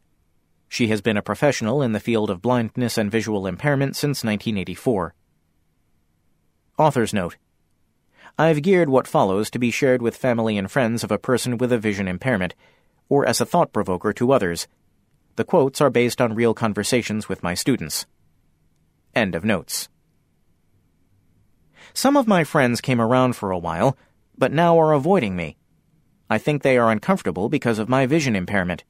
[0.68, 5.14] She has been a professional in the field of blindness and visual impairment since 1984.
[6.78, 7.38] Author's Note
[8.38, 11.72] I've geared what follows to be shared with family and friends of a person with
[11.72, 12.56] a vision impairment,
[13.08, 14.68] or as a thought provoker to others.
[15.36, 18.08] The quotes are based on real conversations with my students.
[19.14, 19.90] End of notes.
[21.94, 23.96] Some of my friends came around for a while,
[24.36, 25.58] but now are avoiding me.
[26.34, 28.84] I think they are uncomfortable because of my vision impairment.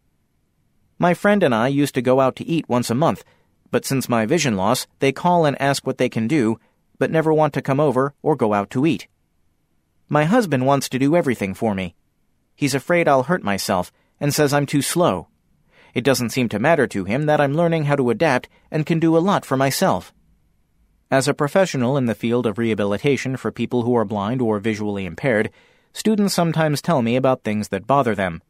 [0.97, 3.25] My friend and I used to go out to eat once a month,
[3.69, 6.57] but since my vision loss, they call and ask what they can do
[6.97, 9.09] but never want to come over or go out to eat.
[10.07, 11.95] My husband wants to do everything for me.
[12.55, 15.27] He's afraid I'll hurt myself and says I'm too slow.
[15.93, 19.01] It doesn't seem to matter to him that I'm learning how to adapt and can
[19.01, 20.13] do a lot for myself.
[21.11, 25.05] As a professional in the field of rehabilitation for people who are blind or visually
[25.05, 25.51] impaired,
[25.93, 28.41] students sometimes tell me about things that bother them.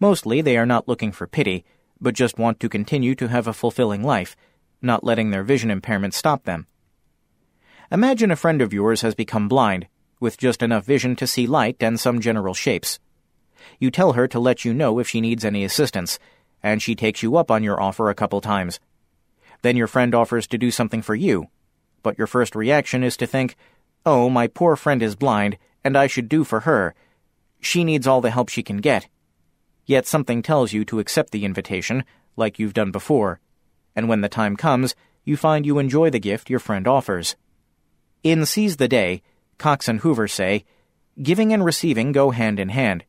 [0.00, 1.64] Mostly they are not looking for pity,
[2.00, 4.34] but just want to continue to have a fulfilling life,
[4.80, 6.66] not letting their vision impairment stop them.
[7.92, 9.86] Imagine a friend of yours has become blind,
[10.20, 12.98] with just enough vision to see light and some general shapes.
[13.78, 16.18] You tell her to let you know if she needs any assistance,
[16.62, 18.80] and she takes you up on your offer a couple times.
[19.62, 21.48] Then your friend offers to do something for you,
[22.02, 23.56] but your first reaction is to think,
[24.06, 26.94] oh, my poor friend is blind, and I should do for her.
[27.60, 29.08] She needs all the help she can get.
[29.86, 32.04] Yet something tells you to accept the invitation,
[32.36, 33.40] like you've done before,
[33.96, 37.36] and when the time comes, you find you enjoy the gift your friend offers.
[38.22, 39.22] In Seize the Day,
[39.58, 40.64] Cox and Hoover say,
[41.22, 43.04] Giving and receiving go hand in hand.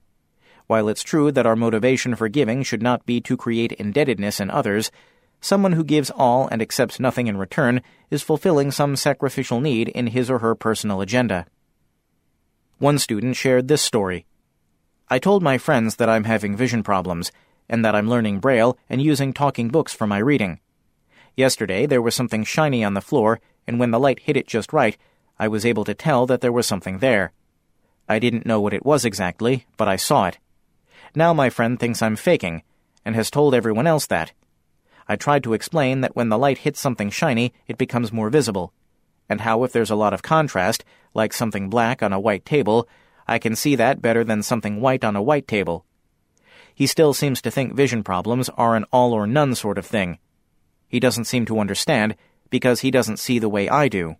[0.68, 4.50] While it's true that our motivation for giving should not be to create indebtedness in
[4.50, 4.92] others,
[5.40, 10.08] someone who gives all and accepts nothing in return is fulfilling some sacrificial need in
[10.08, 11.46] his or her personal agenda.
[12.82, 14.26] One student shared this story.
[15.08, 17.32] I told my friends that I'm having vision problems,
[17.70, 20.60] and that I'm learning Braille and using talking books for my reading.
[21.38, 24.74] Yesterday there was something shiny on the floor, and when the light hit it just
[24.74, 24.98] right,
[25.38, 27.34] I was able to tell that there was something there.
[28.10, 30.39] I didn't know what it was exactly, but I saw it.
[31.13, 32.63] Now my friend thinks I'm faking,
[33.06, 34.32] and has told everyone else that.
[35.08, 38.74] I tried to explain that when the light hits something shiny, it becomes more visible,
[39.32, 42.86] and how if there's a lot of contrast, like something black on a white table,
[43.30, 45.86] I can see that better than something white on a white table.
[46.76, 50.20] He still seems to think vision problems are an all or none sort of thing.
[50.89, 52.17] He doesn't seem to understand
[52.50, 54.17] because he doesn't see the way I do.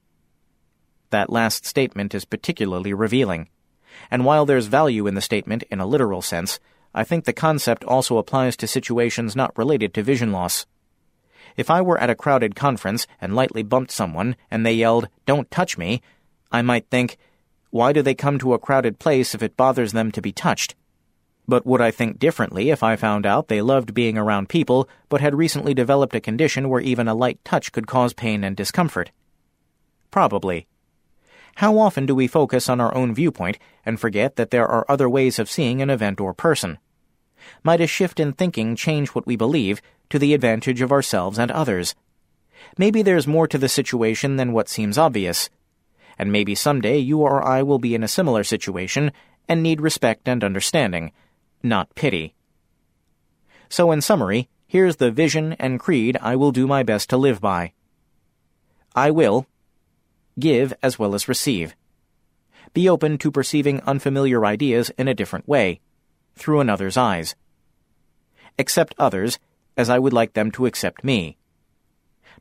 [1.10, 3.50] That last statement is particularly revealing.
[4.10, 6.58] And while there's value in the statement in a literal sense,
[6.96, 10.66] I think the concept also applies to situations not related to vision loss.
[11.58, 15.52] If I were at a crowded conference and lightly bumped someone and they yelled, Don't
[15.52, 16.02] touch me,
[16.52, 17.18] I might think,
[17.70, 20.76] Why do they come to a crowded place if it bothers them to be touched?
[21.48, 25.22] But would I think differently if I found out they loved being around people but
[25.22, 29.12] had recently developed a condition where even a light touch could cause pain and discomfort?
[30.12, 30.68] Probably.
[31.56, 35.10] How often do we focus on our own viewpoint and forget that there are other
[35.10, 36.78] ways of seeing an event or person?
[37.64, 41.50] Might a shift in thinking change what we believe to the advantage of ourselves and
[41.52, 41.96] others?
[42.78, 45.50] Maybe there's more to the situation than what seems obvious.
[46.18, 49.12] And maybe someday you or I will be in a similar situation
[49.48, 51.12] and need respect and understanding,
[51.64, 52.36] not pity.
[53.70, 57.42] So, in summary, here's the vision and creed I will do my best to live
[57.42, 57.74] by.
[58.96, 59.48] I will
[60.40, 61.76] give as well as receive.
[62.74, 65.80] Be open to perceiving unfamiliar ideas in a different way,
[66.36, 67.36] through another's eyes.
[68.60, 69.40] Accept others
[69.78, 71.38] as I would like them to accept me.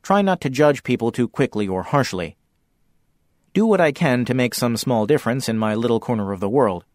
[0.01, 2.37] Try not to judge people too quickly or harshly.
[3.53, 6.49] Do what I can to make some small difference in my little corner of the
[6.49, 6.85] world.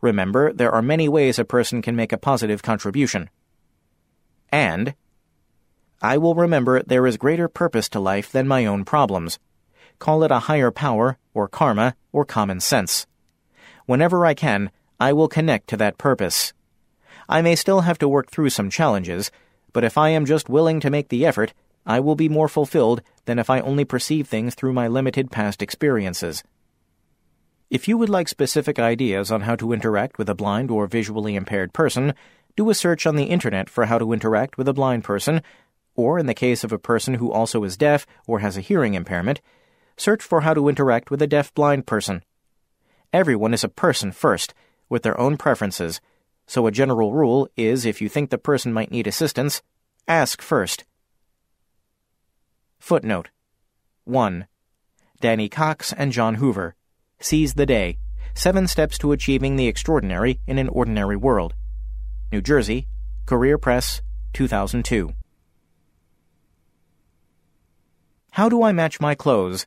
[0.00, 3.30] Remember, there are many ways a person can make a positive contribution.
[4.50, 4.94] And
[6.00, 9.38] I will remember there is greater purpose to life than my own problems.
[9.98, 13.06] Call it a higher power, or karma, or common sense.
[13.86, 16.52] Whenever I can, I will connect to that purpose.
[17.28, 19.30] I may still have to work through some challenges,
[19.78, 21.54] but if I am just willing to make the effort,
[21.86, 25.62] I will be more fulfilled than if I only perceive things through my limited past
[25.62, 26.42] experiences.
[27.70, 31.36] If you would like specific ideas on how to interact with a blind or visually
[31.36, 32.14] impaired person,
[32.56, 35.42] do a search on the internet for how to interact with a blind person,
[35.94, 38.94] or in the case of a person who also is deaf or has a hearing
[38.94, 39.40] impairment,
[39.96, 42.24] search for how to interact with a deaf blind person.
[43.12, 44.54] Everyone is a person first,
[44.88, 46.00] with their own preferences,
[46.48, 49.62] so a general rule is if you think the person might need assistance,
[50.08, 50.84] ask first.
[52.80, 53.28] Footnote
[54.04, 54.46] 1.
[55.20, 56.74] Danny Cox and John Hoover.
[57.20, 57.98] Seize the Day
[58.34, 61.54] Seven Steps to Achieving the Extraordinary in an Ordinary World.
[62.32, 62.86] New Jersey,
[63.26, 64.00] Career Press,
[64.32, 65.12] 2002.
[68.30, 69.66] How Do I Match My Clothes?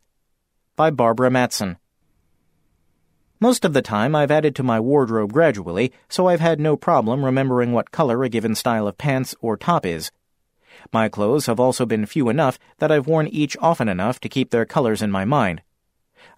[0.75, 1.77] By Barbara Matson.
[3.43, 7.25] Most of the time, I've added to my wardrobe gradually, so I've had no problem
[7.25, 10.11] remembering what color a given style of pants or top is.
[10.93, 14.51] My clothes have also been few enough that I've worn each often enough to keep
[14.51, 15.63] their colors in my mind.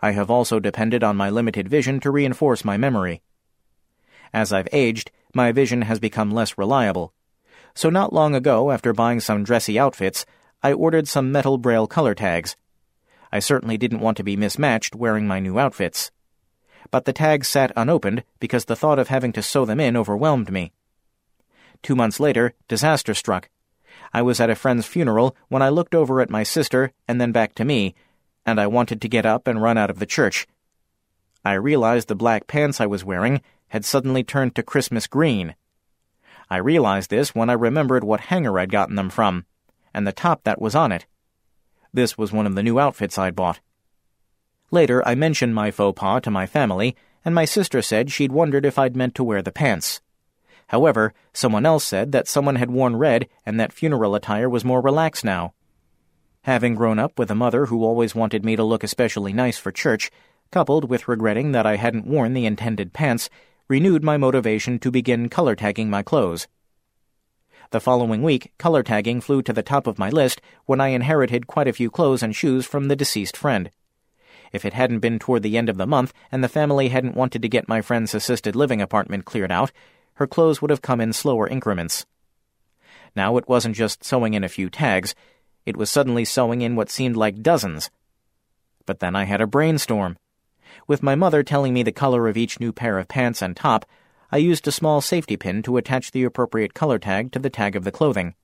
[0.01, 3.21] I have also depended on my limited vision to reinforce my memory.
[4.33, 7.13] As I've aged, my vision has become less reliable.
[7.75, 10.25] So not long ago, after buying some dressy outfits,
[10.61, 12.55] I ordered some metal braille color tags.
[13.29, 16.09] I certainly didn't want to be mismatched wearing my new outfits.
[16.93, 20.51] But the tags sat unopened because the thought of having to sew them in overwhelmed
[20.51, 20.73] me.
[21.81, 23.49] Two months later, disaster struck.
[24.13, 27.31] I was at a friend's funeral when I looked over at my sister and then
[27.31, 27.95] back to me
[28.45, 30.45] and I wanted to get up and run out of the church.
[31.43, 35.55] I realized the black pants I was wearing had suddenly turned to Christmas green.
[36.47, 39.47] I realized this when I remembered what hanger I'd gotten them from,
[39.95, 41.07] and the top that was on it.
[41.91, 43.61] This was one of the new outfits I'd bought.
[44.73, 48.65] Later, I mentioned my faux pas to my family, and my sister said she'd wondered
[48.65, 50.01] if I'd meant to wear the pants.
[50.69, 54.81] However, someone else said that someone had worn red and that funeral attire was more
[54.81, 55.53] relaxed now.
[56.45, 59.71] Having grown up with a mother who always wanted me to look especially nice for
[59.71, 60.09] church,
[60.49, 63.29] coupled with regretting that I hadn't worn the intended pants,
[63.67, 66.47] renewed my motivation to begin color tagging my clothes.
[67.69, 71.45] The following week, color tagging flew to the top of my list when I inherited
[71.45, 73.69] quite a few clothes and shoes from the deceased friend.
[74.53, 77.41] If it hadn't been toward the end of the month and the family hadn't wanted
[77.41, 79.71] to get my friend's assisted living apartment cleared out,
[80.15, 82.05] her clothes would have come in slower increments.
[83.15, 85.15] Now it wasn't just sewing in a few tags,
[85.65, 87.89] it was suddenly sewing in what seemed like dozens.
[88.85, 90.17] But then I had a brainstorm.
[90.87, 93.85] With my mother telling me the color of each new pair of pants and top,
[94.31, 97.75] I used a small safety pin to attach the appropriate color tag to the tag
[97.75, 98.35] of the clothing.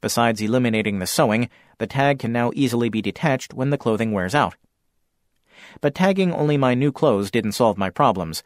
[0.00, 4.34] Besides eliminating the sewing, the tag can now easily be detached when the clothing wears
[4.34, 4.56] out.
[5.80, 8.42] But tagging only my new clothes didn't solve my problems.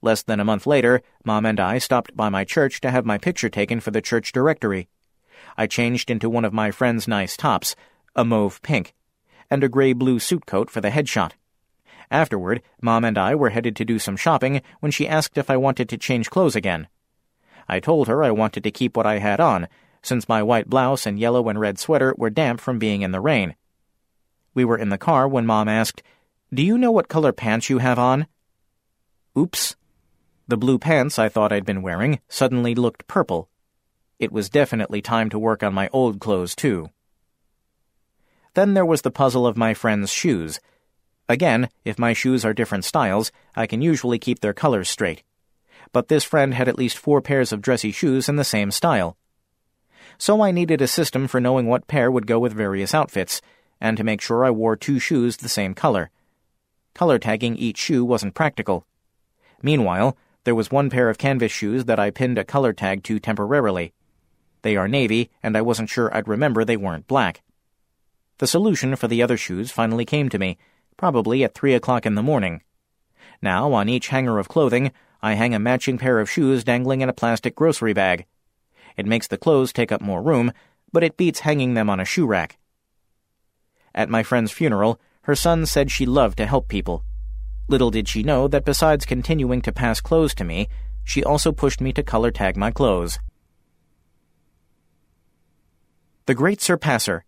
[0.00, 3.18] Less than a month later, Mom and I stopped by my church to have my
[3.18, 4.88] picture taken for the church directory.
[5.56, 7.74] I changed into one of my friend's nice tops,
[8.14, 8.94] a mauve pink,
[9.50, 11.32] and a gray blue suit coat for the headshot.
[12.10, 15.56] Afterward, Mom and I were headed to do some shopping when she asked if I
[15.56, 16.88] wanted to change clothes again.
[17.68, 19.68] I told her I wanted to keep what I had on,
[20.02, 23.20] since my white blouse and yellow and red sweater were damp from being in the
[23.20, 23.56] rain.
[24.54, 26.02] We were in the car when Mom asked,
[26.52, 28.26] Do you know what color pants you have on?
[29.36, 29.76] Oops.
[30.46, 33.48] The blue pants I thought I'd been wearing suddenly looked purple.
[34.18, 36.90] It was definitely time to work on my old clothes, too.
[38.54, 40.58] Then there was the puzzle of my friend's shoes.
[41.28, 45.22] Again, if my shoes are different styles, I can usually keep their colors straight.
[45.92, 49.16] But this friend had at least four pairs of dressy shoes in the same style
[50.18, 53.40] so I needed a system for knowing what pair would go with various outfits,
[53.80, 56.10] and to make sure I wore two shoes the same color.
[56.98, 58.84] Color tagging each shoe wasn't practical.
[59.62, 63.20] Meanwhile, there was one pair of canvas shoes that I pinned a color tag to
[63.20, 63.92] temporarily.
[64.62, 67.40] They are navy, and I wasn't sure I'd remember they weren't black.
[68.38, 70.58] The solution for the other shoes finally came to me,
[70.96, 72.62] probably at three o'clock in the morning.
[73.40, 74.90] Now, on each hanger of clothing,
[75.22, 78.26] I hang a matching pair of shoes dangling in a plastic grocery bag.
[78.96, 80.52] It makes the clothes take up more room,
[80.92, 82.58] but it beats hanging them on a shoe rack.
[83.94, 87.04] At my friend's funeral, her son said she loved to help people.
[87.68, 90.68] Little did she know that besides continuing to pass clothes to me,
[91.04, 93.18] she also pushed me to color tag my clothes.
[96.24, 97.26] The Great Surpasser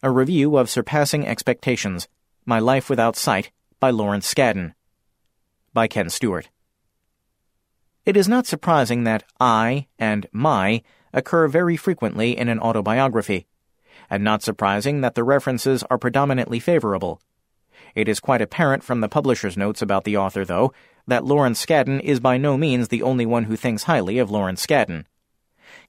[0.00, 2.06] A Review of Surpassing Expectations
[2.46, 3.50] My Life Without Sight
[3.80, 4.74] by Lawrence Scadden.
[5.72, 6.50] By Ken Stewart.
[8.06, 13.48] It is not surprising that I and my occur very frequently in an autobiography,
[14.10, 17.20] and not surprising that the references are predominantly favorable.
[17.94, 20.72] It is quite apparent from the publisher's notes about the author, though,
[21.06, 24.64] that Lawrence Scadden is by no means the only one who thinks highly of Lawrence
[24.64, 25.04] Scadden.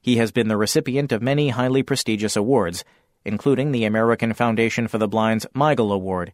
[0.00, 2.84] He has been the recipient of many highly prestigious awards,
[3.24, 6.32] including the American Foundation for the Blind's Migel Award,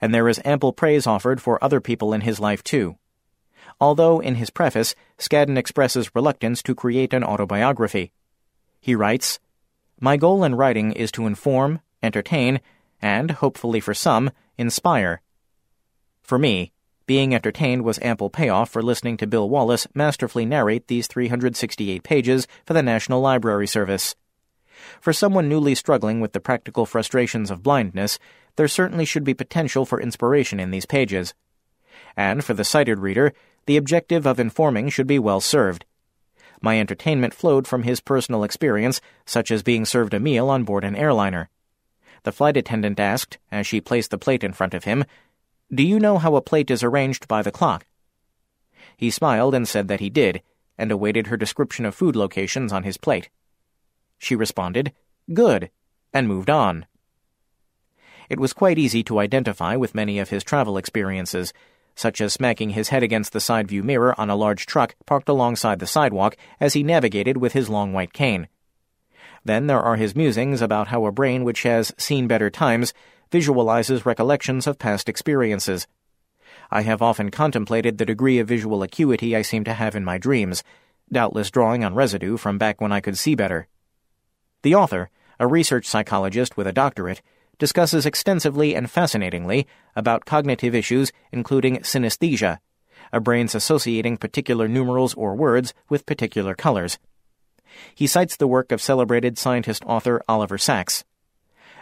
[0.00, 2.96] and there is ample praise offered for other people in his life, too
[3.80, 8.12] although in his preface, Scadden expresses reluctance to create an autobiography.
[8.80, 9.38] He writes,
[10.00, 12.60] My goal in writing is to inform, entertain,
[13.02, 15.22] and, hopefully for some, inspire.
[16.22, 16.72] For me,
[17.06, 22.46] being entertained was ample payoff for listening to Bill Wallace masterfully narrate these 368 pages
[22.64, 24.14] for the National Library Service.
[25.00, 28.18] For someone newly struggling with the practical frustrations of blindness,
[28.56, 31.34] there certainly should be potential for inspiration in these pages.
[32.16, 33.32] And for the sighted reader,
[33.66, 35.84] the objective of informing should be well served.
[36.60, 40.84] My entertainment flowed from his personal experience, such as being served a meal on board
[40.84, 41.48] an airliner.
[42.24, 45.04] The flight attendant asked, as she placed the plate in front of him,
[45.72, 47.86] Do you know how a plate is arranged by the clock?
[48.96, 50.42] He smiled and said that he did,
[50.76, 53.30] and awaited her description of food locations on his plate.
[54.18, 54.92] She responded,
[55.32, 55.70] Good,
[56.12, 56.86] and moved on.
[58.28, 61.52] It was quite easy to identify with many of his travel experiences,
[61.98, 65.28] such as smacking his head against the side view mirror on a large truck parked
[65.28, 68.46] alongside the sidewalk as he navigated with his long white cane.
[69.44, 72.94] Then there are his musings about how a brain which has seen better times
[73.32, 75.88] visualizes recollections of past experiences.
[76.70, 80.18] I have often contemplated the degree of visual acuity I seem to have in my
[80.18, 80.62] dreams,
[81.10, 83.66] doubtless drawing on residue from back when I could see better.
[84.62, 87.22] The author, a research psychologist with a doctorate,
[87.58, 92.58] discusses extensively and fascinatingly about cognitive issues, including synesthesia,
[93.12, 96.98] a brain's associating particular numerals or words with particular colors.
[97.94, 101.04] He cites the work of celebrated scientist author Oliver Sacks.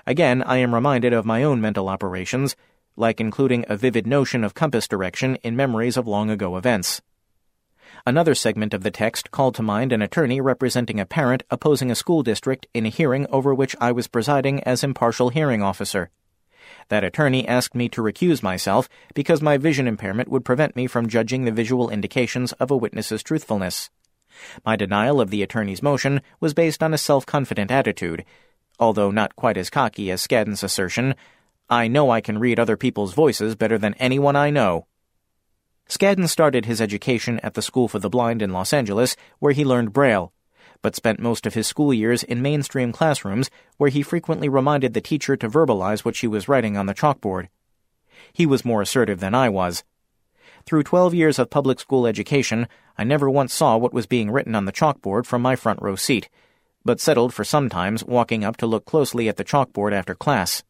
[0.07, 2.57] Again, I am reminded of my own mental operations,
[2.97, 7.03] like including a vivid notion of compass direction in memories of long ago events.
[8.09, 11.97] Another segment of the text called to mind an attorney representing a parent opposing a
[11.97, 16.11] school district in a hearing over which I was presiding as impartial hearing officer.
[16.89, 21.09] That attorney asked me to recuse myself because my vision impairment would prevent me from
[21.09, 23.91] judging the visual indications of a witness's truthfulness.
[24.65, 28.25] My denial of the attorney's motion was based on a self confident attitude,
[28.79, 31.17] although not quite as cocky as Scadden's assertion
[31.69, 34.87] I know I can read other people's voices better than anyone I know.
[35.89, 39.65] Scadden started his education at the School for the Blind in Los Angeles, where he
[39.65, 40.33] learned Braille,
[40.83, 45.01] but spent most of his school years in mainstream classrooms where he frequently reminded the
[45.01, 47.49] teacher to verbalize what she was writing on the chalkboard.
[48.33, 49.85] He was more assertive than I was.
[50.65, 52.67] Through 12 years of public school education,
[52.99, 55.95] I never once saw what was being written on the chalkboard from my front row
[55.95, 56.29] seat,
[56.85, 60.65] but settled for sometimes walking up to look closely at the chalkboard after class.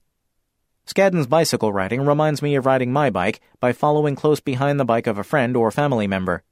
[0.86, 5.08] Scadden's bicycle riding reminds me of riding my bike by following close behind the bike
[5.08, 6.44] of a friend or family member.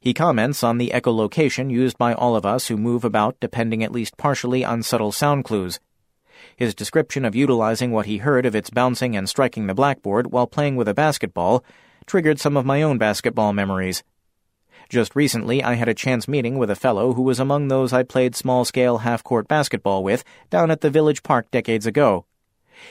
[0.00, 3.92] He comments on the echolocation used by all of us who move about depending at
[3.92, 5.78] least partially on subtle sound clues.
[6.56, 10.48] His description of utilizing what he heard of its bouncing and striking the blackboard while
[10.48, 11.64] playing with a basketball
[12.06, 14.02] triggered some of my own basketball memories.
[14.88, 18.02] Just recently, I had a chance meeting with a fellow who was among those I
[18.02, 22.26] played small scale half court basketball with down at the village park decades ago.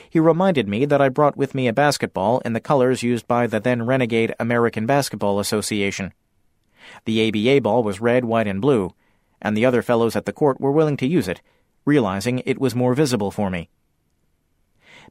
[0.08, 3.46] He reminded me that I brought with me a basketball in the colors used by
[3.46, 6.12] the then renegade American Basketball Association.
[7.04, 8.94] The ABA ball was red, white, and blue,
[9.40, 11.40] and the other fellows at the court were willing to use it,
[11.84, 13.68] realizing it was more visible for me.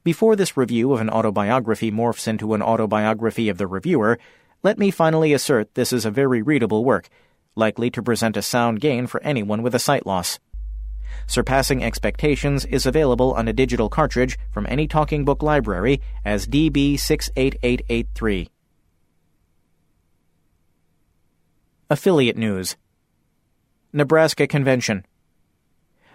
[0.04, 4.20] Before this review of an autobiography morphs into an autobiography of the reviewer,
[4.64, 7.10] let me finally assert this is a very readable work,
[7.56, 10.40] likely to present a sound gain for anyone with a sight loss.
[11.28, 18.48] Surpassing Expectations is available on a digital cartridge from any talking book library as DB68883.
[21.90, 22.78] Affiliate News
[23.92, 25.04] Nebraska Convention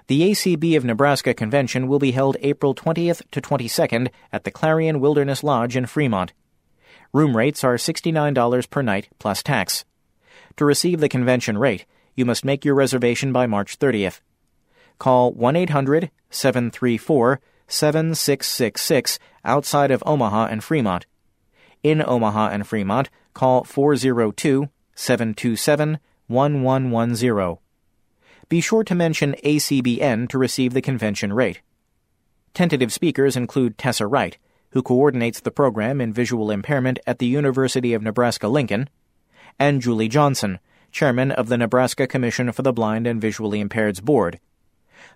[0.09, 5.01] the ACB of Nebraska convention will be held April 20th to 22nd at the Clarion
[5.01, 6.33] Wilderness Lodge in Fremont.
[7.13, 9.85] Room rates are $69 per night plus tax.
[10.57, 11.85] To receive the convention rate,
[12.17, 14.21] you must make your reservation by March 30th.
[14.99, 21.07] Call 1 800 734 7666 outside of Omaha and Fremont.
[21.83, 27.59] In Omaha and Fremont, call 402 727 1110
[28.49, 31.61] be sure to mention ACBN to receive the convention rate.
[32.55, 34.39] Tentative speakers include Tessa Wright,
[34.71, 38.89] who coordinates the program in visual impairment at the University of Nebraska Lincoln,
[39.59, 44.41] and Julie Johnson, chairman of the Nebraska Commission for the Blind and Visually Impaired's Board.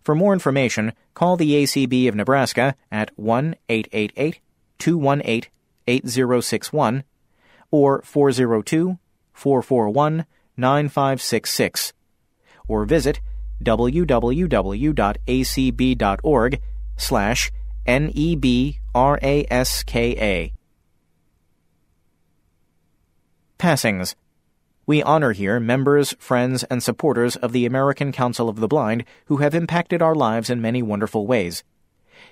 [0.02, 4.40] For more information, call the ACB of Nebraska at 1 888
[4.78, 5.50] 218
[5.86, 7.04] 8061
[7.70, 8.98] or 402
[9.32, 10.26] 441
[10.56, 11.92] 9566
[12.68, 13.20] or visit
[13.62, 14.20] www.acb.org
[16.96, 17.50] slash
[17.86, 18.82] N-E-B-R-A-S-K-A.
[23.58, 24.16] Passings.
[24.84, 29.36] We honor here members, friends, and supporters of the American Council of the Blind who
[29.36, 31.62] have impacted our lives in many wonderful ways.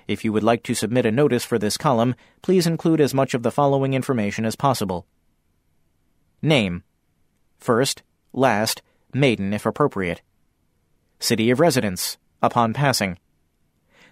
[0.07, 3.33] If you would like to submit a notice for this column, please include as much
[3.33, 5.05] of the following information as possible.
[6.41, 6.83] Name.
[7.57, 8.81] First, last,
[9.13, 10.21] maiden if appropriate.
[11.19, 13.17] City of residence, upon passing.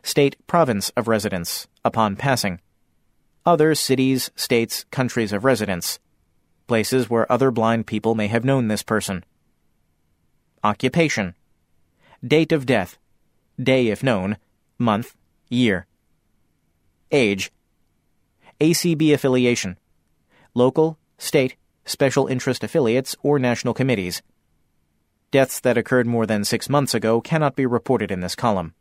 [0.02, 2.62] State, province of residence, upon passing.
[3.46, 6.00] Other cities, states, countries of residence.
[6.70, 9.24] Places where other blind people may have known this person.
[10.64, 11.34] Occupation.
[12.24, 13.00] Date of death.
[13.60, 14.38] Day if known.
[14.78, 15.16] Month.
[15.50, 15.88] Year.
[17.12, 17.52] Age.
[18.62, 19.80] ACB affiliation.
[20.54, 21.56] Local, state,
[21.86, 24.22] special interest affiliates, or national committees.
[25.32, 28.76] Deaths that occurred more than six months ago cannot be reported in this column.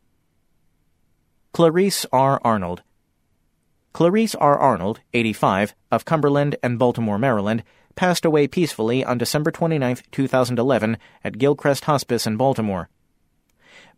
[1.54, 2.38] Clarice R.
[2.44, 2.82] Arnold.
[3.94, 4.58] Clarice R.
[4.58, 7.64] Arnold, 85, of Cumberland and Baltimore, Maryland,
[7.98, 12.88] passed away peacefully on December 29, 2011, at Gilchrist Hospice in Baltimore.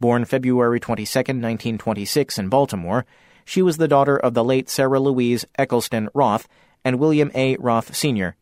[0.01, 3.05] Born February 22, 1926, in Baltimore,
[3.45, 6.49] she was the daughter of the late Sarah Louise Eccleston Roth
[6.83, 7.57] and William A.
[7.59, 8.37] Roth, Sr.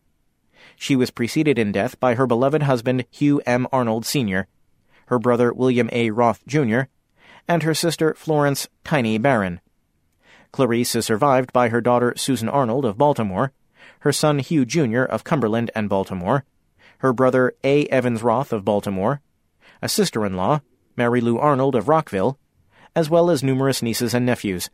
[0.76, 3.66] She was preceded in death by her beloved husband Hugh M.
[3.72, 4.46] Arnold Sr.,
[5.06, 6.10] her brother William A.
[6.10, 6.82] Roth Jr.,
[7.48, 9.60] and her sister Florence Tiny Barron.
[10.52, 13.52] Clarice is survived by her daughter Susan Arnold of Baltimore,
[14.00, 15.02] her son Hugh Jr.
[15.02, 16.44] of Cumberland and Baltimore,
[16.98, 17.86] her brother A.
[17.86, 19.20] Evans Roth of Baltimore,
[19.80, 20.60] a sister in law,
[20.96, 22.38] Mary Lou Arnold of Rockville,
[22.94, 24.70] as well as numerous nieces and nephews.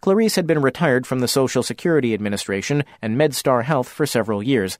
[0.00, 4.78] Clarice had been retired from the Social Security Administration and MedStar Health for several years.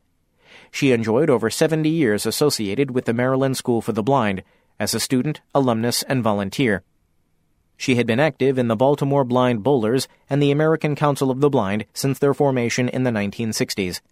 [0.71, 4.43] She enjoyed over 70 years associated with the Maryland School for the Blind
[4.79, 6.83] as a student, alumnus, and volunteer.
[7.81, 11.49] She had been active in the Baltimore Blind Bowlers and the American Council of the
[11.49, 14.03] Blind since their formation in the 1960s.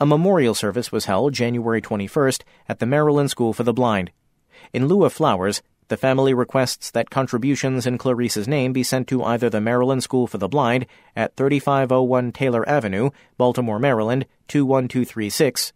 [0.00, 4.10] A memorial service was held January 21st at the Maryland School for the Blind.
[4.72, 9.22] In lieu of flowers, The family requests that contributions in Clarice's name be sent to
[9.22, 15.72] either the Maryland School for the Blind at 3501 Taylor Avenue, Baltimore, Maryland 21236,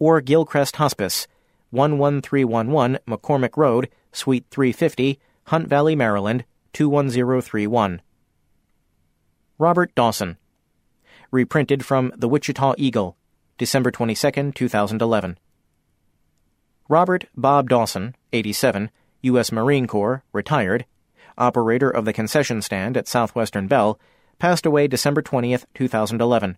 [0.00, 1.28] or Gilchrist Hospice,
[1.72, 8.00] 11311 McCormick Road, Suite 350, Hunt Valley, Maryland 21031.
[9.58, 10.38] Robert Dawson.
[11.30, 13.16] Reprinted from The Wichita Eagle,
[13.58, 15.38] December 22, 2011.
[16.88, 18.90] Robert Bob Dawson, 87,
[19.22, 19.52] U.S.
[19.52, 20.84] Marine Corps, retired,
[21.38, 23.98] operator of the concession stand at Southwestern Bell,
[24.38, 26.56] passed away December 20, 2011.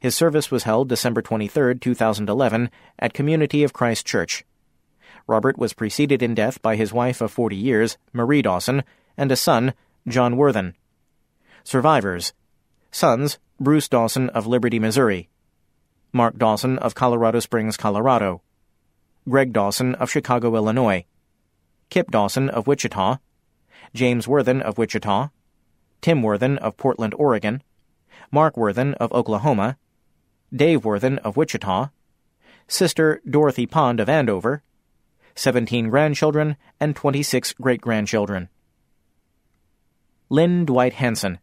[0.00, 4.44] His service was held December 23, 2011, at Community of Christ Church.
[5.26, 8.84] Robert was preceded in death by his wife of 40 years, Marie Dawson,
[9.16, 9.74] and a son,
[10.06, 10.74] John Worthen.
[11.64, 12.32] Survivors
[12.90, 15.28] Sons, Bruce Dawson of Liberty, Missouri.
[16.12, 18.42] Mark Dawson of Colorado Springs, Colorado.
[19.28, 21.04] Greg Dawson of Chicago, Illinois.
[21.88, 23.18] Kip Dawson of Wichita,
[23.94, 25.28] James Worthen of Wichita,
[26.00, 27.62] Tim Worthen of Portland, Oregon,
[28.30, 29.76] Mark Worthen of Oklahoma,
[30.54, 31.90] Dave Worthen of Wichita,
[32.66, 34.62] Sister Dorothy Pond of Andover,
[35.34, 38.48] 17 grandchildren, and 26 great grandchildren.
[40.28, 41.38] Lynn Dwight Hansen.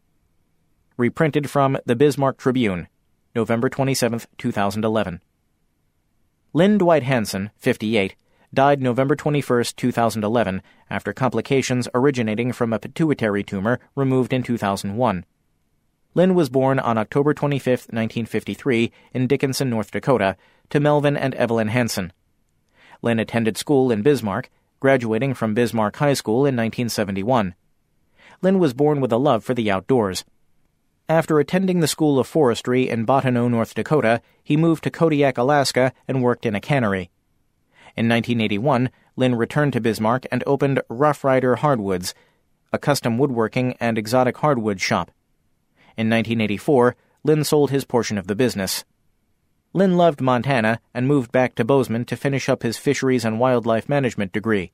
[0.97, 2.87] Reprinted from the Bismarck Tribune,
[3.35, 5.21] November 27, 2011.
[6.51, 8.15] Lynn Dwight Hansen, 58,
[8.53, 15.25] died November 21, 2011, after complications originating from a pituitary tumor removed in 2001.
[16.15, 20.35] Lynn was born on October 25, 1953, in Dickinson, North Dakota,
[20.71, 22.11] to Melvin and Evelyn Hansen.
[23.01, 27.55] Lynn attended school in Bismarck, graduating from Bismarck High School in 1971.
[28.41, 30.23] Lynn was born with a love for the outdoors.
[31.07, 35.91] After attending the School of Forestry in Bottineau, North Dakota, he moved to Kodiak, Alaska,
[36.07, 37.09] and worked in a cannery.
[37.97, 42.13] In 1981, Lynn returned to Bismarck and opened Rough Rider Hardwoods,
[42.71, 45.11] a custom woodworking and exotic hardwood shop.
[45.97, 48.85] In 1984, Lynn sold his portion of the business.
[49.71, 53.87] Lynn loved Montana and moved back to Bozeman to finish up his fisheries and wildlife
[53.87, 54.71] management degree.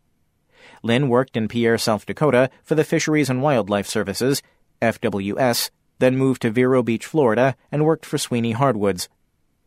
[0.84, 4.42] Lynn worked in Pierre, South Dakota for the Fisheries and Wildlife Services,
[4.82, 5.70] FWS,
[6.00, 9.10] then moved to Vero Beach, Florida, and worked for Sweeney Hardwoods.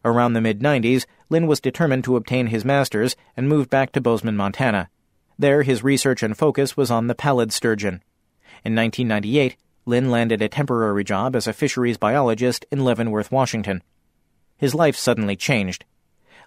[0.03, 4.01] Around the mid 90s, Lynn was determined to obtain his master's and moved back to
[4.01, 4.89] Bozeman, Montana.
[5.39, 8.03] There, his research and focus was on the pallid sturgeon.
[8.65, 13.83] In 1998, Lynn landed a temporary job as a fisheries biologist in Leavenworth, Washington.
[14.59, 15.85] His life suddenly changed.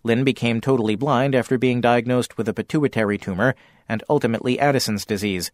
[0.03, 3.55] Lynn became totally blind after being diagnosed with a pituitary tumor
[3.87, 5.51] and ultimately Addison's disease.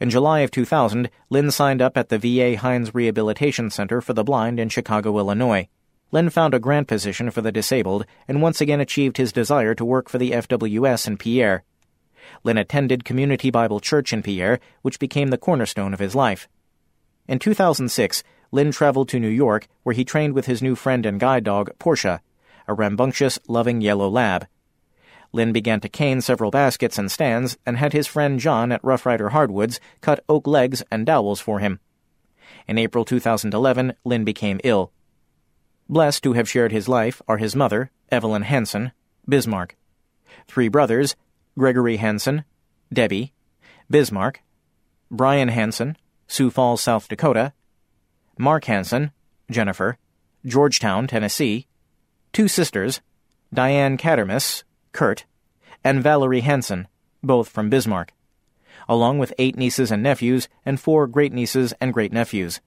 [0.00, 4.24] In July of 2000, Lynn signed up at the VA Hines Rehabilitation Center for the
[4.24, 5.68] Blind in Chicago, Illinois.
[6.10, 9.84] Lynn found a grant position for the disabled and once again achieved his desire to
[9.84, 11.64] work for the FWS in Pierre.
[12.44, 16.48] Lynn attended Community Bible Church in Pierre, which became the cornerstone of his life.
[17.26, 18.22] In 2006,
[18.54, 21.76] Lynn traveled to New York, where he trained with his new friend and guide dog,
[21.80, 22.20] Portia,
[22.68, 24.46] a rambunctious, loving yellow lab.
[25.32, 29.06] Lynn began to cane several baskets and stands and had his friend John at Rough
[29.06, 31.80] Rider Hardwoods cut oak legs and dowels for him.
[32.68, 34.92] In April 2011, Lynn became ill.
[35.88, 38.92] Blessed to have shared his life are his mother, Evelyn Hansen,
[39.28, 39.74] Bismarck,
[40.46, 41.16] three brothers,
[41.58, 42.44] Gregory Hansen,
[42.92, 43.32] Debbie,
[43.90, 44.42] Bismarck,
[45.10, 45.96] Brian Hansen,
[46.28, 47.52] Sioux Falls, South Dakota,
[48.38, 49.12] Mark Hansen,
[49.50, 49.98] Jennifer,
[50.44, 51.66] Georgetown, Tennessee,
[52.32, 53.00] two sisters,
[53.52, 55.24] Diane Cattermas, Kurt,
[55.82, 56.88] and Valerie Hansen,
[57.22, 58.12] both from Bismarck,
[58.88, 62.60] along with eight nieces and nephews and four great nieces and great nephews.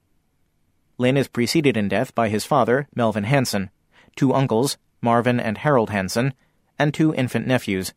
[0.97, 3.69] Lynn is preceded in death by his father, Melvin Hansen,
[4.15, 6.33] two uncles, Marvin and Harold Hansen,
[6.79, 7.93] and two infant nephews.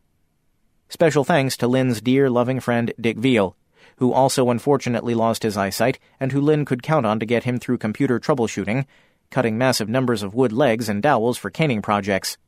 [0.88, 3.56] Special thanks to Lynn's dear, loving friend Dick Veal,
[4.00, 7.58] who also unfortunately lost his eyesight and who Lynn could count on to get him
[7.58, 8.86] through computer troubleshooting,
[9.30, 12.38] cutting massive numbers of wood legs and dowels for caning projects.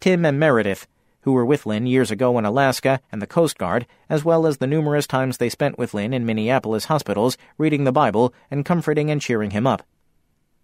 [0.00, 0.86] Tim and Meredith,
[1.22, 4.56] who were with Lynn years ago in Alaska and the Coast Guard, as well as
[4.56, 9.10] the numerous times they spent with Lynn in Minneapolis hospitals reading the Bible and comforting
[9.10, 9.82] and cheering him up.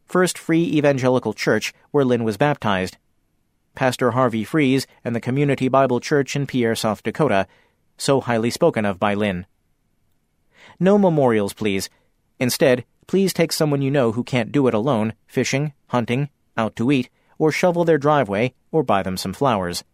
[0.06, 2.96] First Free Evangelical Church, where Lynn was baptized.
[3.74, 7.46] Pastor Harvey Fries and the Community Bible Church in Pierre, South Dakota,
[7.98, 9.44] so highly spoken of by Lynn.
[10.78, 11.88] No memorials, please.
[12.38, 16.90] Instead, please take someone you know who can't do it alone, fishing, hunting, out to
[16.90, 19.84] eat, or shovel their driveway, or buy them some flowers.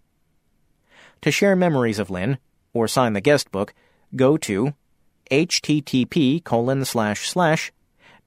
[1.22, 2.39] To share memories of Lynn,
[2.72, 3.74] or sign the guest book,
[4.16, 4.74] go to
[5.31, 7.72] http colon slash slash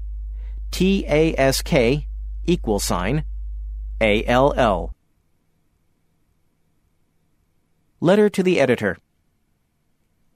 [0.72, 1.74] TASK
[2.46, 3.24] equal sign
[4.02, 4.94] ALL.
[8.00, 8.98] Letter to the Editor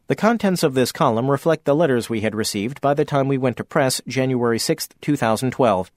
[0.08, 3.38] The contents of this column reflect the letters we had received by the time we
[3.38, 5.92] went to press January 6, 2012.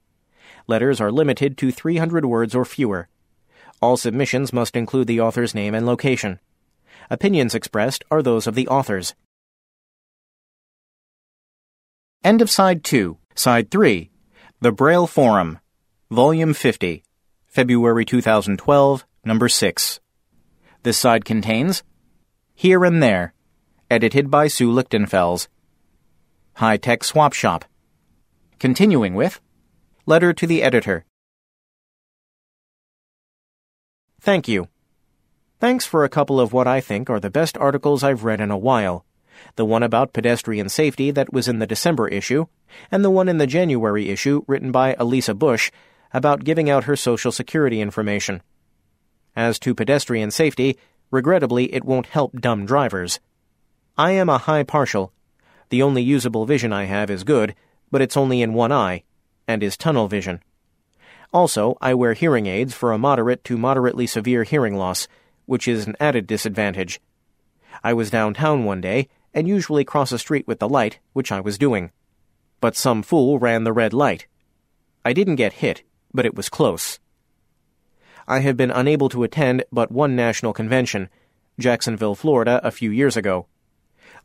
[0.67, 3.09] Letters are limited to 300 words or fewer.
[3.83, 6.41] All submissions must include the author's name and location.
[7.11, 9.15] Opinions expressed are those of the authors.
[12.23, 13.19] End of Side 2.
[13.35, 14.11] Side 3.
[14.61, 15.59] The Braille Forum.
[16.11, 17.05] Volume 50.
[17.47, 20.01] February 2012, Number 6.
[20.83, 21.83] This side contains
[22.55, 23.33] Here and There,
[23.91, 25.49] edited by Sue Lichtenfels.
[26.55, 27.65] High Tech Swap Shop.
[28.59, 29.41] Continuing with
[30.07, 31.07] Letter to the Editor.
[34.21, 34.69] Thank you.
[35.61, 38.51] Thanks for a couple of what I think are the best articles I've read in
[38.51, 39.07] a while.
[39.57, 42.45] The one about pedestrian safety that was in the December issue,
[42.91, 45.71] and the one in the January issue written by Elisa Bush
[46.13, 48.43] about giving out her Social Security information.
[49.35, 50.77] As to pedestrian safety,
[51.11, 53.21] regrettably, it won't help dumb drivers.
[53.97, 55.15] I am a high partial.
[55.71, 57.55] The only usable vision I have is good,
[57.91, 59.05] but it's only in one eye,
[59.47, 60.41] and is tunnel vision.
[61.33, 65.09] Also, I wear hearing aids for a moderate to moderately severe hearing loss,
[65.47, 67.01] which is an added disadvantage.
[67.83, 71.41] I was downtown one day and usually cross a street with the light, which I
[71.41, 71.91] was doing.
[72.61, 74.27] But some fool ran the red light.
[75.05, 75.83] I didn't get hit,
[76.15, 77.01] but it was close.
[78.27, 81.11] I have been unable to attend but one national convention,
[81.59, 83.47] Jacksonville, Florida, a few years ago.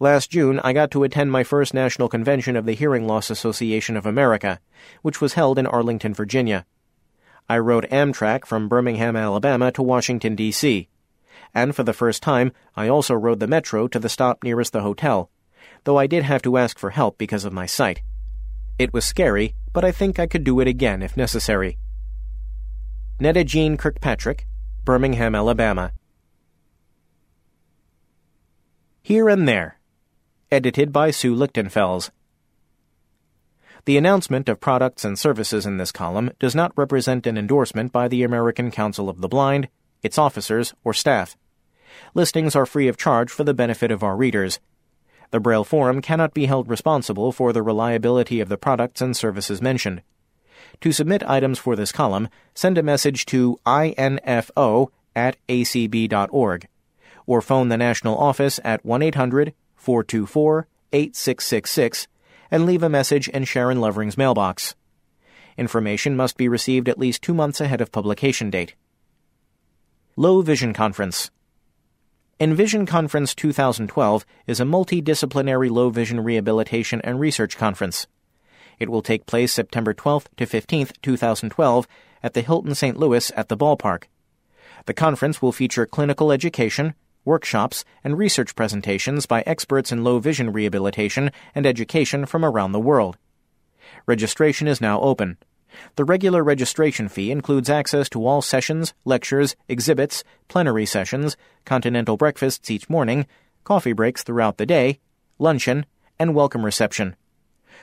[0.01, 3.97] Last June, I got to attend my first national convention of the Hearing Loss Association
[3.97, 4.61] of America,
[5.01, 6.65] which was held in Arlington, Virginia.
[7.49, 10.87] I rode Amtrak from Birmingham, Alabama to Washington, D.C.
[11.53, 14.83] And for the first time, I also rode the Metro to the stop nearest the
[14.83, 15.29] hotel,
[15.83, 18.01] though I did have to ask for help because of my sight.
[18.77, 21.77] It was scary, but I think I could do it again if necessary.
[23.19, 24.47] Netta Jean Kirkpatrick,
[24.85, 25.91] Birmingham, Alabama.
[29.01, 29.78] Here and There,
[30.51, 32.09] edited by Sue Lichtenfels.
[33.85, 38.07] The announcement of products and services in this column does not represent an endorsement by
[38.07, 39.69] the American Council of the Blind,
[40.01, 41.37] its officers, or staff.
[42.15, 44.59] Listings are free of charge for the benefit of our readers.
[45.31, 49.61] The Braille Forum cannot be held responsible for the reliability of the products and services
[49.61, 50.01] mentioned.
[50.81, 56.67] To submit items for this column, send a message to info at acb.org
[57.27, 59.53] or phone the national office at 1 800
[59.89, 62.07] 424 8666
[62.51, 64.75] and leave a message in Sharon Lovering's mailbox.
[65.57, 68.75] Information must be received at least two months ahead of publication date.
[70.15, 71.31] Low Vision Conference
[72.39, 78.05] Envision Conference 2012 is a multidisciplinary low vision rehabilitation and research conference.
[78.77, 81.87] It will take place September 12th to 15th, 2012,
[82.21, 82.95] at the Hilton St.
[82.95, 84.03] Louis at the ballpark.
[84.85, 86.93] The conference will feature clinical education,
[87.25, 92.79] workshops, and research presentations by experts in low vision rehabilitation and education from around the
[92.79, 93.17] world.
[94.05, 95.37] Registration is now open.
[95.95, 102.71] The regular registration fee includes access to all sessions, lectures, exhibits, plenary sessions, continental breakfasts
[102.71, 103.27] each morning,
[103.63, 104.99] coffee breaks throughout the day,
[105.37, 105.85] luncheon,
[106.17, 107.15] and welcome reception.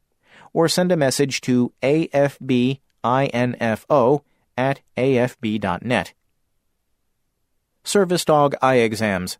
[0.53, 2.81] or send a message to afbinfo
[4.57, 6.15] at afb.net.
[7.89, 9.39] Service Dog Eye Exams.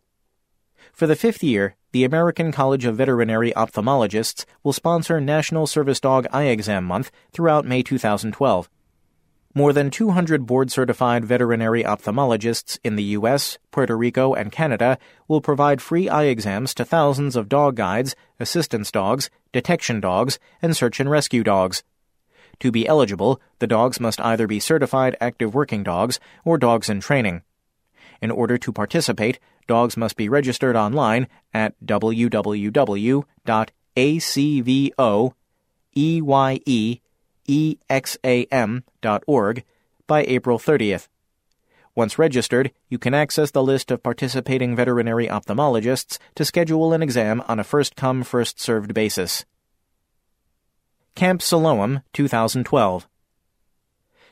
[0.91, 6.25] For the fifth year, the American College of Veterinary Ophthalmologists will sponsor National Service Dog
[6.33, 8.67] Eye Exam Month throughout May 2012.
[9.53, 14.97] more than 200 board certified veterinary ophthalmologists in the U.S., Puerto Rico, and Canada
[15.27, 20.75] will provide free eye exams to thousands of dog guides, assistance dogs, detection dogs, and
[20.75, 21.83] search and rescue dogs.
[22.61, 26.99] To be eligible, the dogs must either be certified active working dogs or dogs in
[26.99, 27.43] training.
[28.21, 33.29] In order to participate, dogs must be registered online at www.acvoeye
[37.89, 39.63] exam.org
[40.07, 41.07] by April 30th.
[41.95, 47.43] Once registered, you can access the list of participating veterinary ophthalmologists to schedule an exam
[47.47, 49.45] on a first come, first served basis.
[51.15, 53.07] Camp Siloam 2012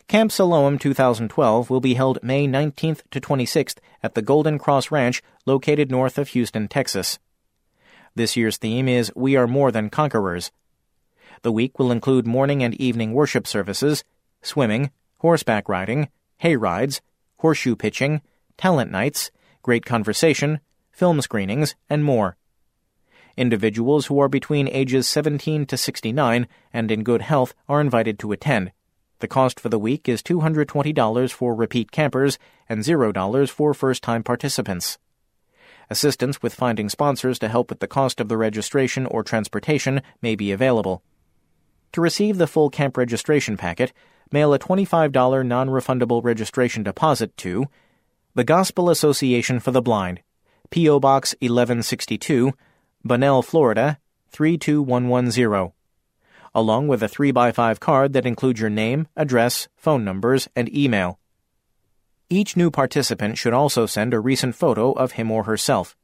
[0.08, 5.22] Camp Siloam 2012 will be held May 19th to 26th at the Golden Cross Ranch
[5.45, 7.20] located north of Houston, Texas.
[8.16, 10.49] This year's theme is We Are More Than Conquerors.
[11.41, 14.05] The week will include morning and evening worship services,
[14.41, 17.01] swimming, horseback riding, hay rides,
[17.39, 18.22] horseshoe pitching,
[18.58, 19.30] talent nights,
[19.62, 22.38] great conversation, film screenings, and more.
[23.36, 28.32] Individuals who are between ages 17 to 69 and in good health are invited to
[28.32, 28.72] attend.
[29.20, 32.38] The cost for the week is $220 for repeat campers
[32.70, 34.99] and $0 for first time participants.
[35.89, 40.36] Assistance with finding sponsors to help with the cost of the registration or transportation may
[40.36, 41.01] be available.
[41.93, 43.91] To receive the full camp registration packet,
[44.32, 47.65] mail a $25 non refundable registration deposit to
[48.36, 50.22] the Gospel Association for the Blind,
[50.70, 50.99] P.O.
[50.99, 52.53] Box 1162,
[53.03, 53.97] Bunnell, Florida
[54.32, 55.72] 32110,
[56.54, 61.20] along with a 3x5 card that includes your name, address, phone numbers, and email.
[62.30, 65.95] Each new participant should also send a recent photo of him or herself.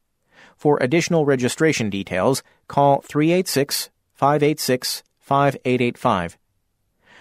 [0.55, 6.37] For additional registration details, call 386 586 5885.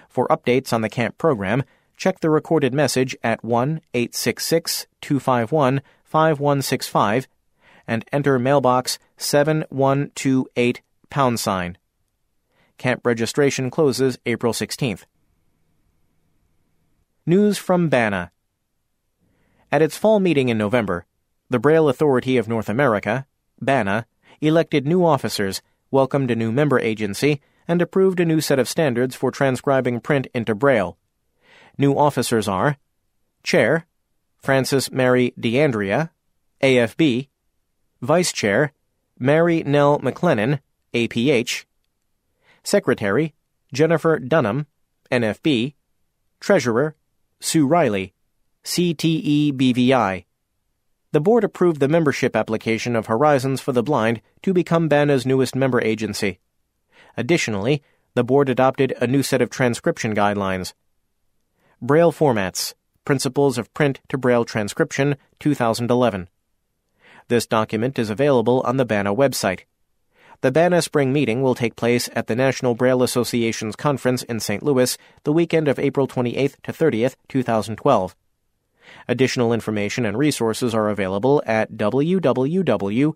[0.09, 1.65] For updates on the camp program,
[1.97, 7.29] check the recorded message at 1 866 251 5165
[7.87, 11.79] and enter mailbox 7128 pound sign.
[12.83, 15.05] Camp registration closes April 16th.
[17.25, 18.33] News from BANA.
[19.71, 21.07] At its fall meeting in November,
[21.49, 23.25] the Braille Authority of North America,
[23.61, 24.07] BANA,
[24.41, 25.63] elected new officers,
[25.93, 30.27] welcomed a new member agency, and approved a new set of standards for transcribing print
[30.35, 30.99] into Braille.
[31.79, 32.79] New officers are
[33.45, 33.87] Chair,
[34.39, 36.11] Frances Mary D'Andrea,
[36.61, 37.29] AFB,
[38.01, 38.73] Vice Chair,
[39.21, 40.59] Mary Nell McLennan,
[40.93, 41.65] APH,
[42.65, 43.35] Secretary,
[43.73, 44.67] Jennifer Dunham,
[45.11, 45.75] NFB,
[46.41, 46.97] Treasurer,
[47.41, 48.15] Sue Riley,
[48.65, 50.25] CTEBVI.
[51.13, 55.55] The board approved the membership application of Horizons for the Blind to become BANA's newest
[55.55, 56.41] member agency.
[57.17, 57.83] Additionally,
[58.15, 60.73] the board adopted a new set of transcription guidelines.
[61.81, 66.29] Braille Formats Principles of Print to Braille Transcription, 2011.
[67.27, 69.63] This document is available on the BANA website.
[70.43, 74.61] The BANA Spring Meeting will take place at the National Braille Association's conference in St.
[74.61, 78.17] Louis the weekend of April 28th to 30th, 2012.
[79.07, 83.15] Additional information and resources are available at www.braille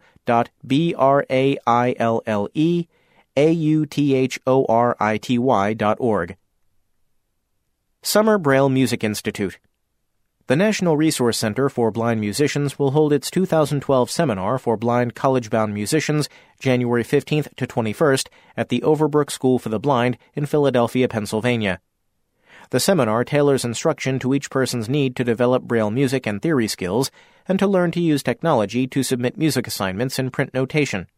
[3.38, 5.98] a-U-T-H-O-R-I-T-Y dot.
[8.02, 9.58] Summer Braille Music Institute.
[10.48, 15.50] The National Resource Center for Blind Musicians will hold its 2012 seminar for blind college
[15.50, 16.28] bound musicians
[16.60, 21.80] January 15th to 21st at the Overbrook School for the Blind in Philadelphia, Pennsylvania.
[22.70, 27.10] The seminar tailors instruction to each person's need to develop Braille music and theory skills
[27.48, 31.08] and to learn to use technology to submit music assignments in print notation.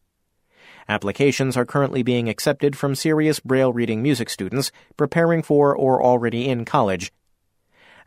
[0.89, 6.49] Applications are currently being accepted from serious Braille reading music students preparing for or already
[6.49, 7.13] in college.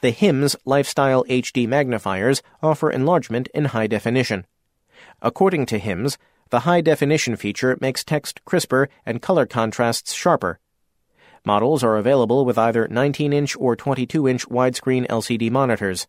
[0.00, 4.46] The HIMS Lifestyle HD magnifiers offer enlargement in high definition.
[5.20, 6.16] According to HIMS,
[6.48, 10.58] the high definition feature makes text crisper and color contrasts sharper.
[11.44, 16.06] Models are available with either 19 inch or 22 inch widescreen LCD monitors.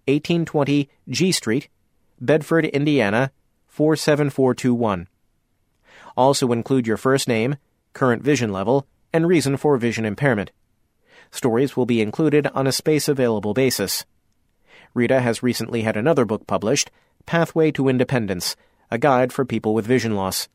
[0.09, 1.69] 1820 G Street,
[2.19, 3.31] Bedford, Indiana
[3.67, 5.07] 47421.
[6.17, 7.55] Also include your first name,
[7.93, 10.51] current vision level, and reason for vision impairment.
[11.31, 14.05] Stories will be included on a space available basis.
[14.93, 16.89] Rita has recently had another book published,
[17.25, 18.55] Pathway to Independence,
[18.89, 20.49] a guide for people with vision loss.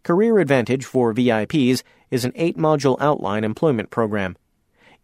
[0.03, 4.35] Career Advantage for VIPs is an eight module outline employment program.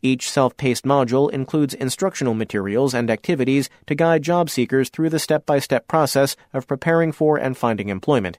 [0.05, 5.17] Each self paced module includes instructional materials and activities to guide job seekers through the
[5.17, 8.37] step by step process of preparing for and finding employment.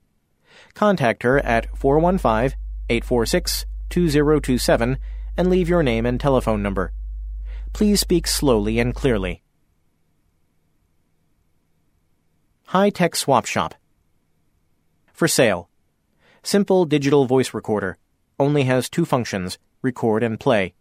[0.72, 4.98] Contact her at 415 846 2027
[5.36, 6.92] and leave your name and telephone number.
[7.72, 9.42] Please speak slowly and clearly.
[12.66, 13.74] High Tech Swap Shop.
[15.12, 15.68] For sale.
[16.42, 17.96] Simple digital voice recorder.
[18.38, 20.74] Only has two functions record and play.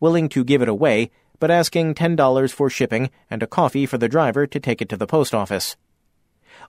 [0.00, 4.08] Willing to give it away, but asking $10 for shipping and a coffee for the
[4.08, 5.76] driver to take it to the post office.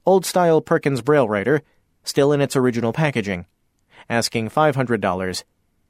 [0.05, 1.61] Old style Perkins Braille writer,
[2.03, 3.45] still in its original packaging.
[4.09, 5.43] Asking $500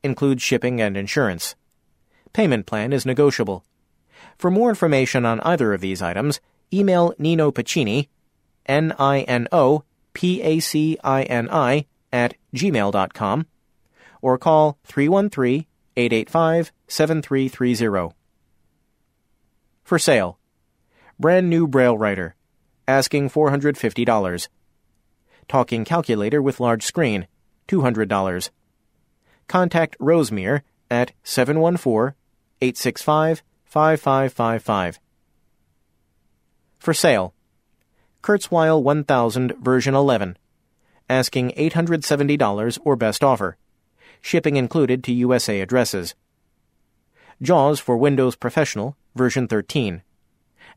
[0.03, 1.55] includes shipping and insurance.
[2.33, 3.63] Payment plan is negotiable.
[4.37, 6.39] For more information on either of these items,
[6.73, 8.09] email Nino Pacini,
[8.65, 9.83] N I N O
[10.13, 13.47] P A C I N I, at gmail.com,
[14.21, 15.65] or call 313
[15.95, 18.15] 885 7330.
[19.83, 20.39] For sale.
[21.19, 22.35] Brand new Braille writer.
[22.87, 24.47] Asking $450.
[25.47, 27.27] Talking calculator with large screen.
[27.67, 28.49] $200
[29.47, 32.15] contact Rosemere at 714
[32.61, 34.99] 865 5555.
[36.79, 37.33] For sale.
[38.21, 40.37] Kurzweil 1000 version 11.
[41.09, 43.57] Asking $870 or best offer.
[44.21, 46.15] Shipping included to USA addresses.
[47.41, 50.01] JAWS for Windows Professional version 13.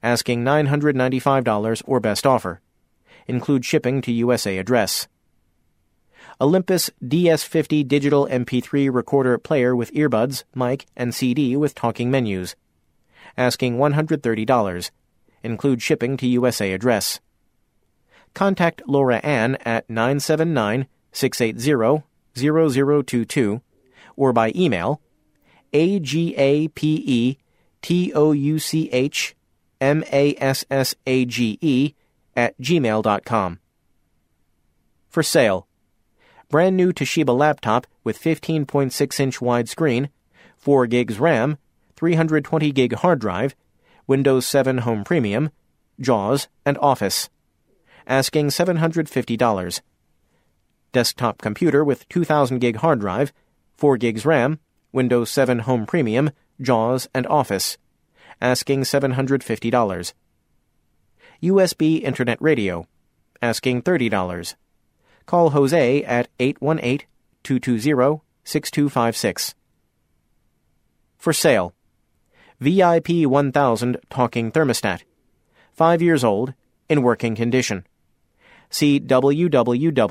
[0.02, 2.60] Asking $995 or best offer.
[3.26, 5.06] Include shipping to USA address.
[6.38, 12.54] Olympus DS50 digital MP3 recorder player with earbuds, mic, and CD with talking menus.
[13.38, 14.90] Asking $130.
[15.42, 17.20] Include shipping to USA address.
[18.34, 22.04] Contact Laura Ann at 979 680
[22.34, 23.62] 0022
[24.16, 25.00] or by email
[25.72, 27.38] agape
[27.80, 29.34] touch
[29.80, 30.94] massage
[32.36, 33.60] at gmail.com.
[35.08, 35.65] For sale
[36.48, 40.08] brand new Toshiba laptop with 15.6 inch widescreen,
[40.56, 41.58] 4 gigs RAM,
[41.96, 43.54] 320 gig hard drive,
[44.06, 45.50] Windows 7 Home Premium,
[46.00, 47.28] JAWS, and Office.
[48.06, 49.80] Asking $750.
[50.92, 53.32] Desktop computer with 2000 gig hard drive,
[53.76, 54.60] 4 gigs RAM,
[54.92, 57.78] Windows 7 Home Premium, JAWS, and Office.
[58.40, 60.12] Asking $750.
[61.42, 62.86] USB Internet Radio.
[63.42, 64.54] Asking $30.
[65.26, 67.06] Call Jose at 818
[67.42, 69.54] 220 6256.
[71.18, 71.74] For sale.
[72.60, 75.02] VIP 1000 talking thermostat.
[75.72, 76.54] 5 years old,
[76.88, 77.84] in working condition.
[78.70, 80.04] See www.talking,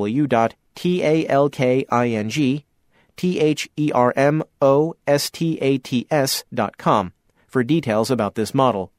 [7.47, 8.91] for details about this model.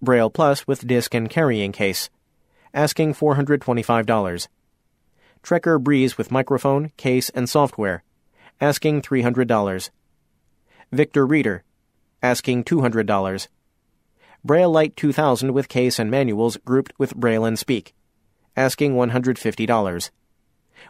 [0.00, 2.08] Braille Plus with disc and carrying case.
[2.72, 4.48] Asking $425.
[5.42, 8.02] Trekker Breeze with microphone, case, and software.
[8.60, 9.90] Asking $300.
[10.90, 11.62] Victor Reader.
[12.22, 13.46] Asking $200.
[14.44, 17.94] Braille Lite 2000 with case and manuals grouped with Braille and Speak.
[18.56, 20.10] Asking $150.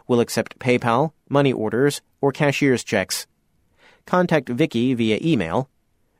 [0.07, 3.27] Will accept PayPal, money orders, or cashier's checks.
[4.07, 5.69] Contact Vicky via email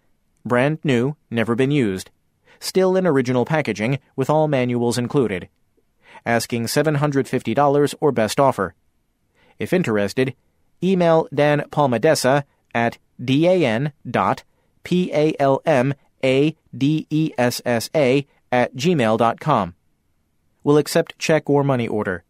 [0.46, 2.12] brand new, never been used.
[2.60, 5.50] Still in original packaging, with all manuals included.
[6.26, 8.74] Asking $750 or best offer.
[9.60, 10.34] If interested,
[10.84, 12.44] email Dan Palmadessa
[12.74, 14.44] at dan dot
[14.84, 15.98] p-a-l-m-a-d-e-s-s-a
[18.52, 19.76] at gmail.com.
[20.68, 22.26] Will accept check or money order.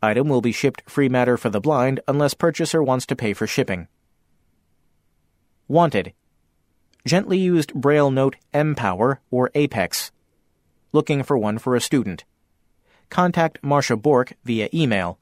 [0.00, 3.48] Item will be shipped free matter for the blind unless purchaser wants to pay for
[3.48, 3.88] shipping.
[5.66, 6.12] Wanted.
[7.04, 10.12] Gently used Braille Note M Power or Apex.
[10.92, 12.22] Looking for one for a student.
[13.08, 15.18] Contact Marcia Bork via email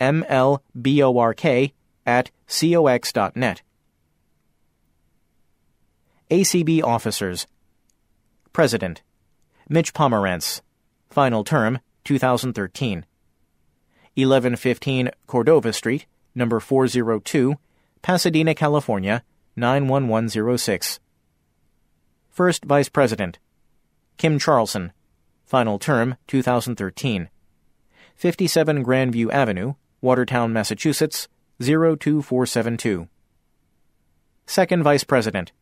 [0.00, 1.72] mlbork
[2.06, 3.62] at cox.net.
[6.30, 7.48] ACB Officers
[8.52, 9.02] President
[9.68, 10.60] Mitch Pomerantz
[11.10, 13.04] Final term 2013
[14.16, 17.56] 1115 Cordova Street, number 402,
[18.02, 19.24] Pasadena, California
[19.56, 21.00] 91106.
[22.30, 23.38] First Vice President
[24.16, 24.92] Kim Charlson
[25.44, 27.28] Final term 2013
[28.16, 31.28] 57 Grandview Avenue, Watertown, Massachusetts
[31.60, 33.08] 02472.
[34.46, 35.52] Second Vice President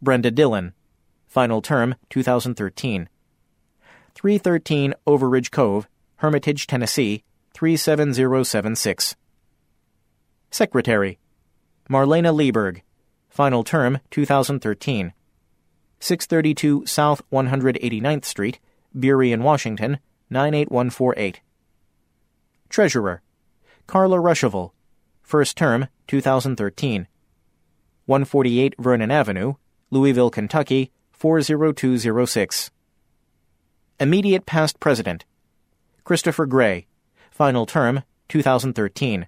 [0.00, 0.72] Brenda Dillon
[1.26, 3.08] Final term 2013
[4.14, 7.22] 313 Overridge Cove, Hermitage, Tennessee
[7.54, 9.16] 37076.
[10.50, 11.18] Secretary
[11.90, 12.82] Marlaina Lieberg
[13.28, 15.12] Final term 2013
[15.98, 18.60] 632 South 189th Street,
[18.96, 19.98] Burien, Washington
[20.30, 21.40] 98148.
[22.68, 23.22] Treasurer
[23.86, 24.70] Carla Ruschival
[25.22, 27.08] First term 2013
[28.06, 29.54] 148 Vernon Avenue,
[29.90, 32.70] Louisville, Kentucky 40206.
[34.04, 35.24] Immediate past president
[36.04, 36.86] Christopher Gray
[37.30, 39.26] Final term 2013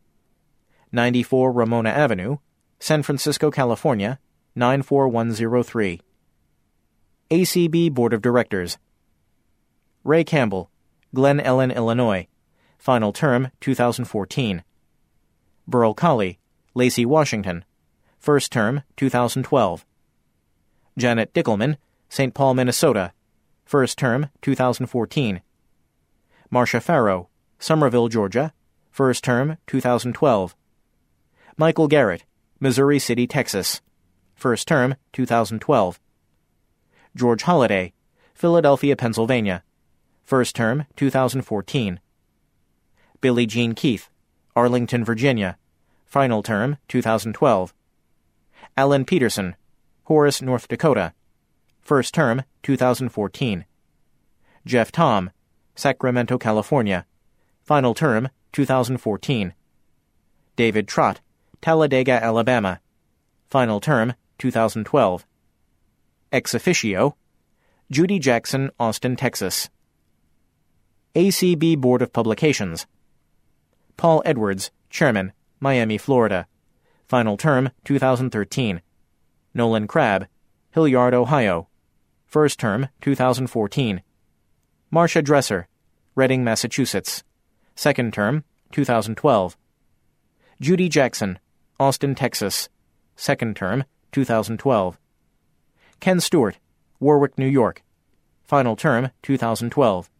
[0.92, 2.36] 94 Ramona Avenue,
[2.78, 4.18] San Francisco, California
[4.54, 6.02] 94103.
[7.30, 8.76] ACB Board of Directors
[10.04, 10.70] Ray Campbell,
[11.14, 12.26] Glen Ellyn, Illinois.
[12.76, 14.62] Final term 2014.
[15.66, 16.38] Berl Colley,
[16.74, 17.64] Lacey, Washington.
[18.18, 19.86] First term 2012.
[20.98, 21.78] Janet Dickelman,
[22.10, 22.34] St.
[22.34, 23.14] Paul, Minnesota.
[23.66, 25.42] First term 2014.
[26.52, 27.28] Marcia Farrow,
[27.58, 28.52] Summerville, Georgia.
[28.92, 30.54] First term 2012.
[31.56, 32.24] Michael Garrett,
[32.60, 33.82] Missouri City, Texas.
[34.36, 35.98] First term 2012.
[37.16, 37.92] George Holliday,
[38.34, 39.64] Philadelphia, Pennsylvania.
[40.22, 41.98] First term 2014.
[43.20, 44.08] Billie Jean Keith,
[44.54, 45.58] Arlington, Virginia.
[46.04, 47.74] Final term 2012.
[48.76, 49.56] Alan Peterson,
[50.04, 51.14] Horace, North Dakota.
[51.86, 53.64] First term 2014.
[54.64, 55.30] Jeff Thom,
[55.76, 57.06] Sacramento, California.
[57.62, 59.54] Final term 2014.
[60.56, 61.20] David Trott,
[61.60, 62.80] Talladega, Alabama.
[63.46, 65.26] Final term 2012.
[66.32, 67.14] Ex officio,
[67.88, 69.70] Judy Jackson, Austin, Texas.
[71.14, 72.88] ACB Board of Publications.
[73.96, 76.48] Paul Edwards, Chairman, Miami, Florida.
[77.06, 78.82] Final term 2013.
[79.54, 80.26] Nolan Crabb,
[80.72, 81.68] Hilliard, Ohio.
[82.36, 84.02] First term 2014.
[84.90, 85.68] Marcia Dresser,
[86.14, 87.24] Reading, Massachusetts.
[87.74, 89.56] Second term 2012.
[90.60, 91.38] Judy Jackson,
[91.80, 92.68] Austin, Texas.
[93.16, 94.98] Second term 2012.
[95.98, 96.58] Ken Stewart,
[97.00, 97.82] Warwick, New York.
[98.44, 100.10] Final term 2012.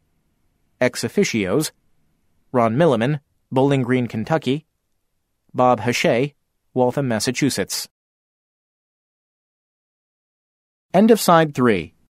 [0.81, 1.71] Ex officios
[2.51, 3.21] Ron Milliman,
[3.53, 4.65] Bowling Green, Kentucky.
[5.53, 6.33] Bob Hachey,
[6.73, 7.91] Waltham, Massachusetts.
[10.95, 11.93] End of side 3.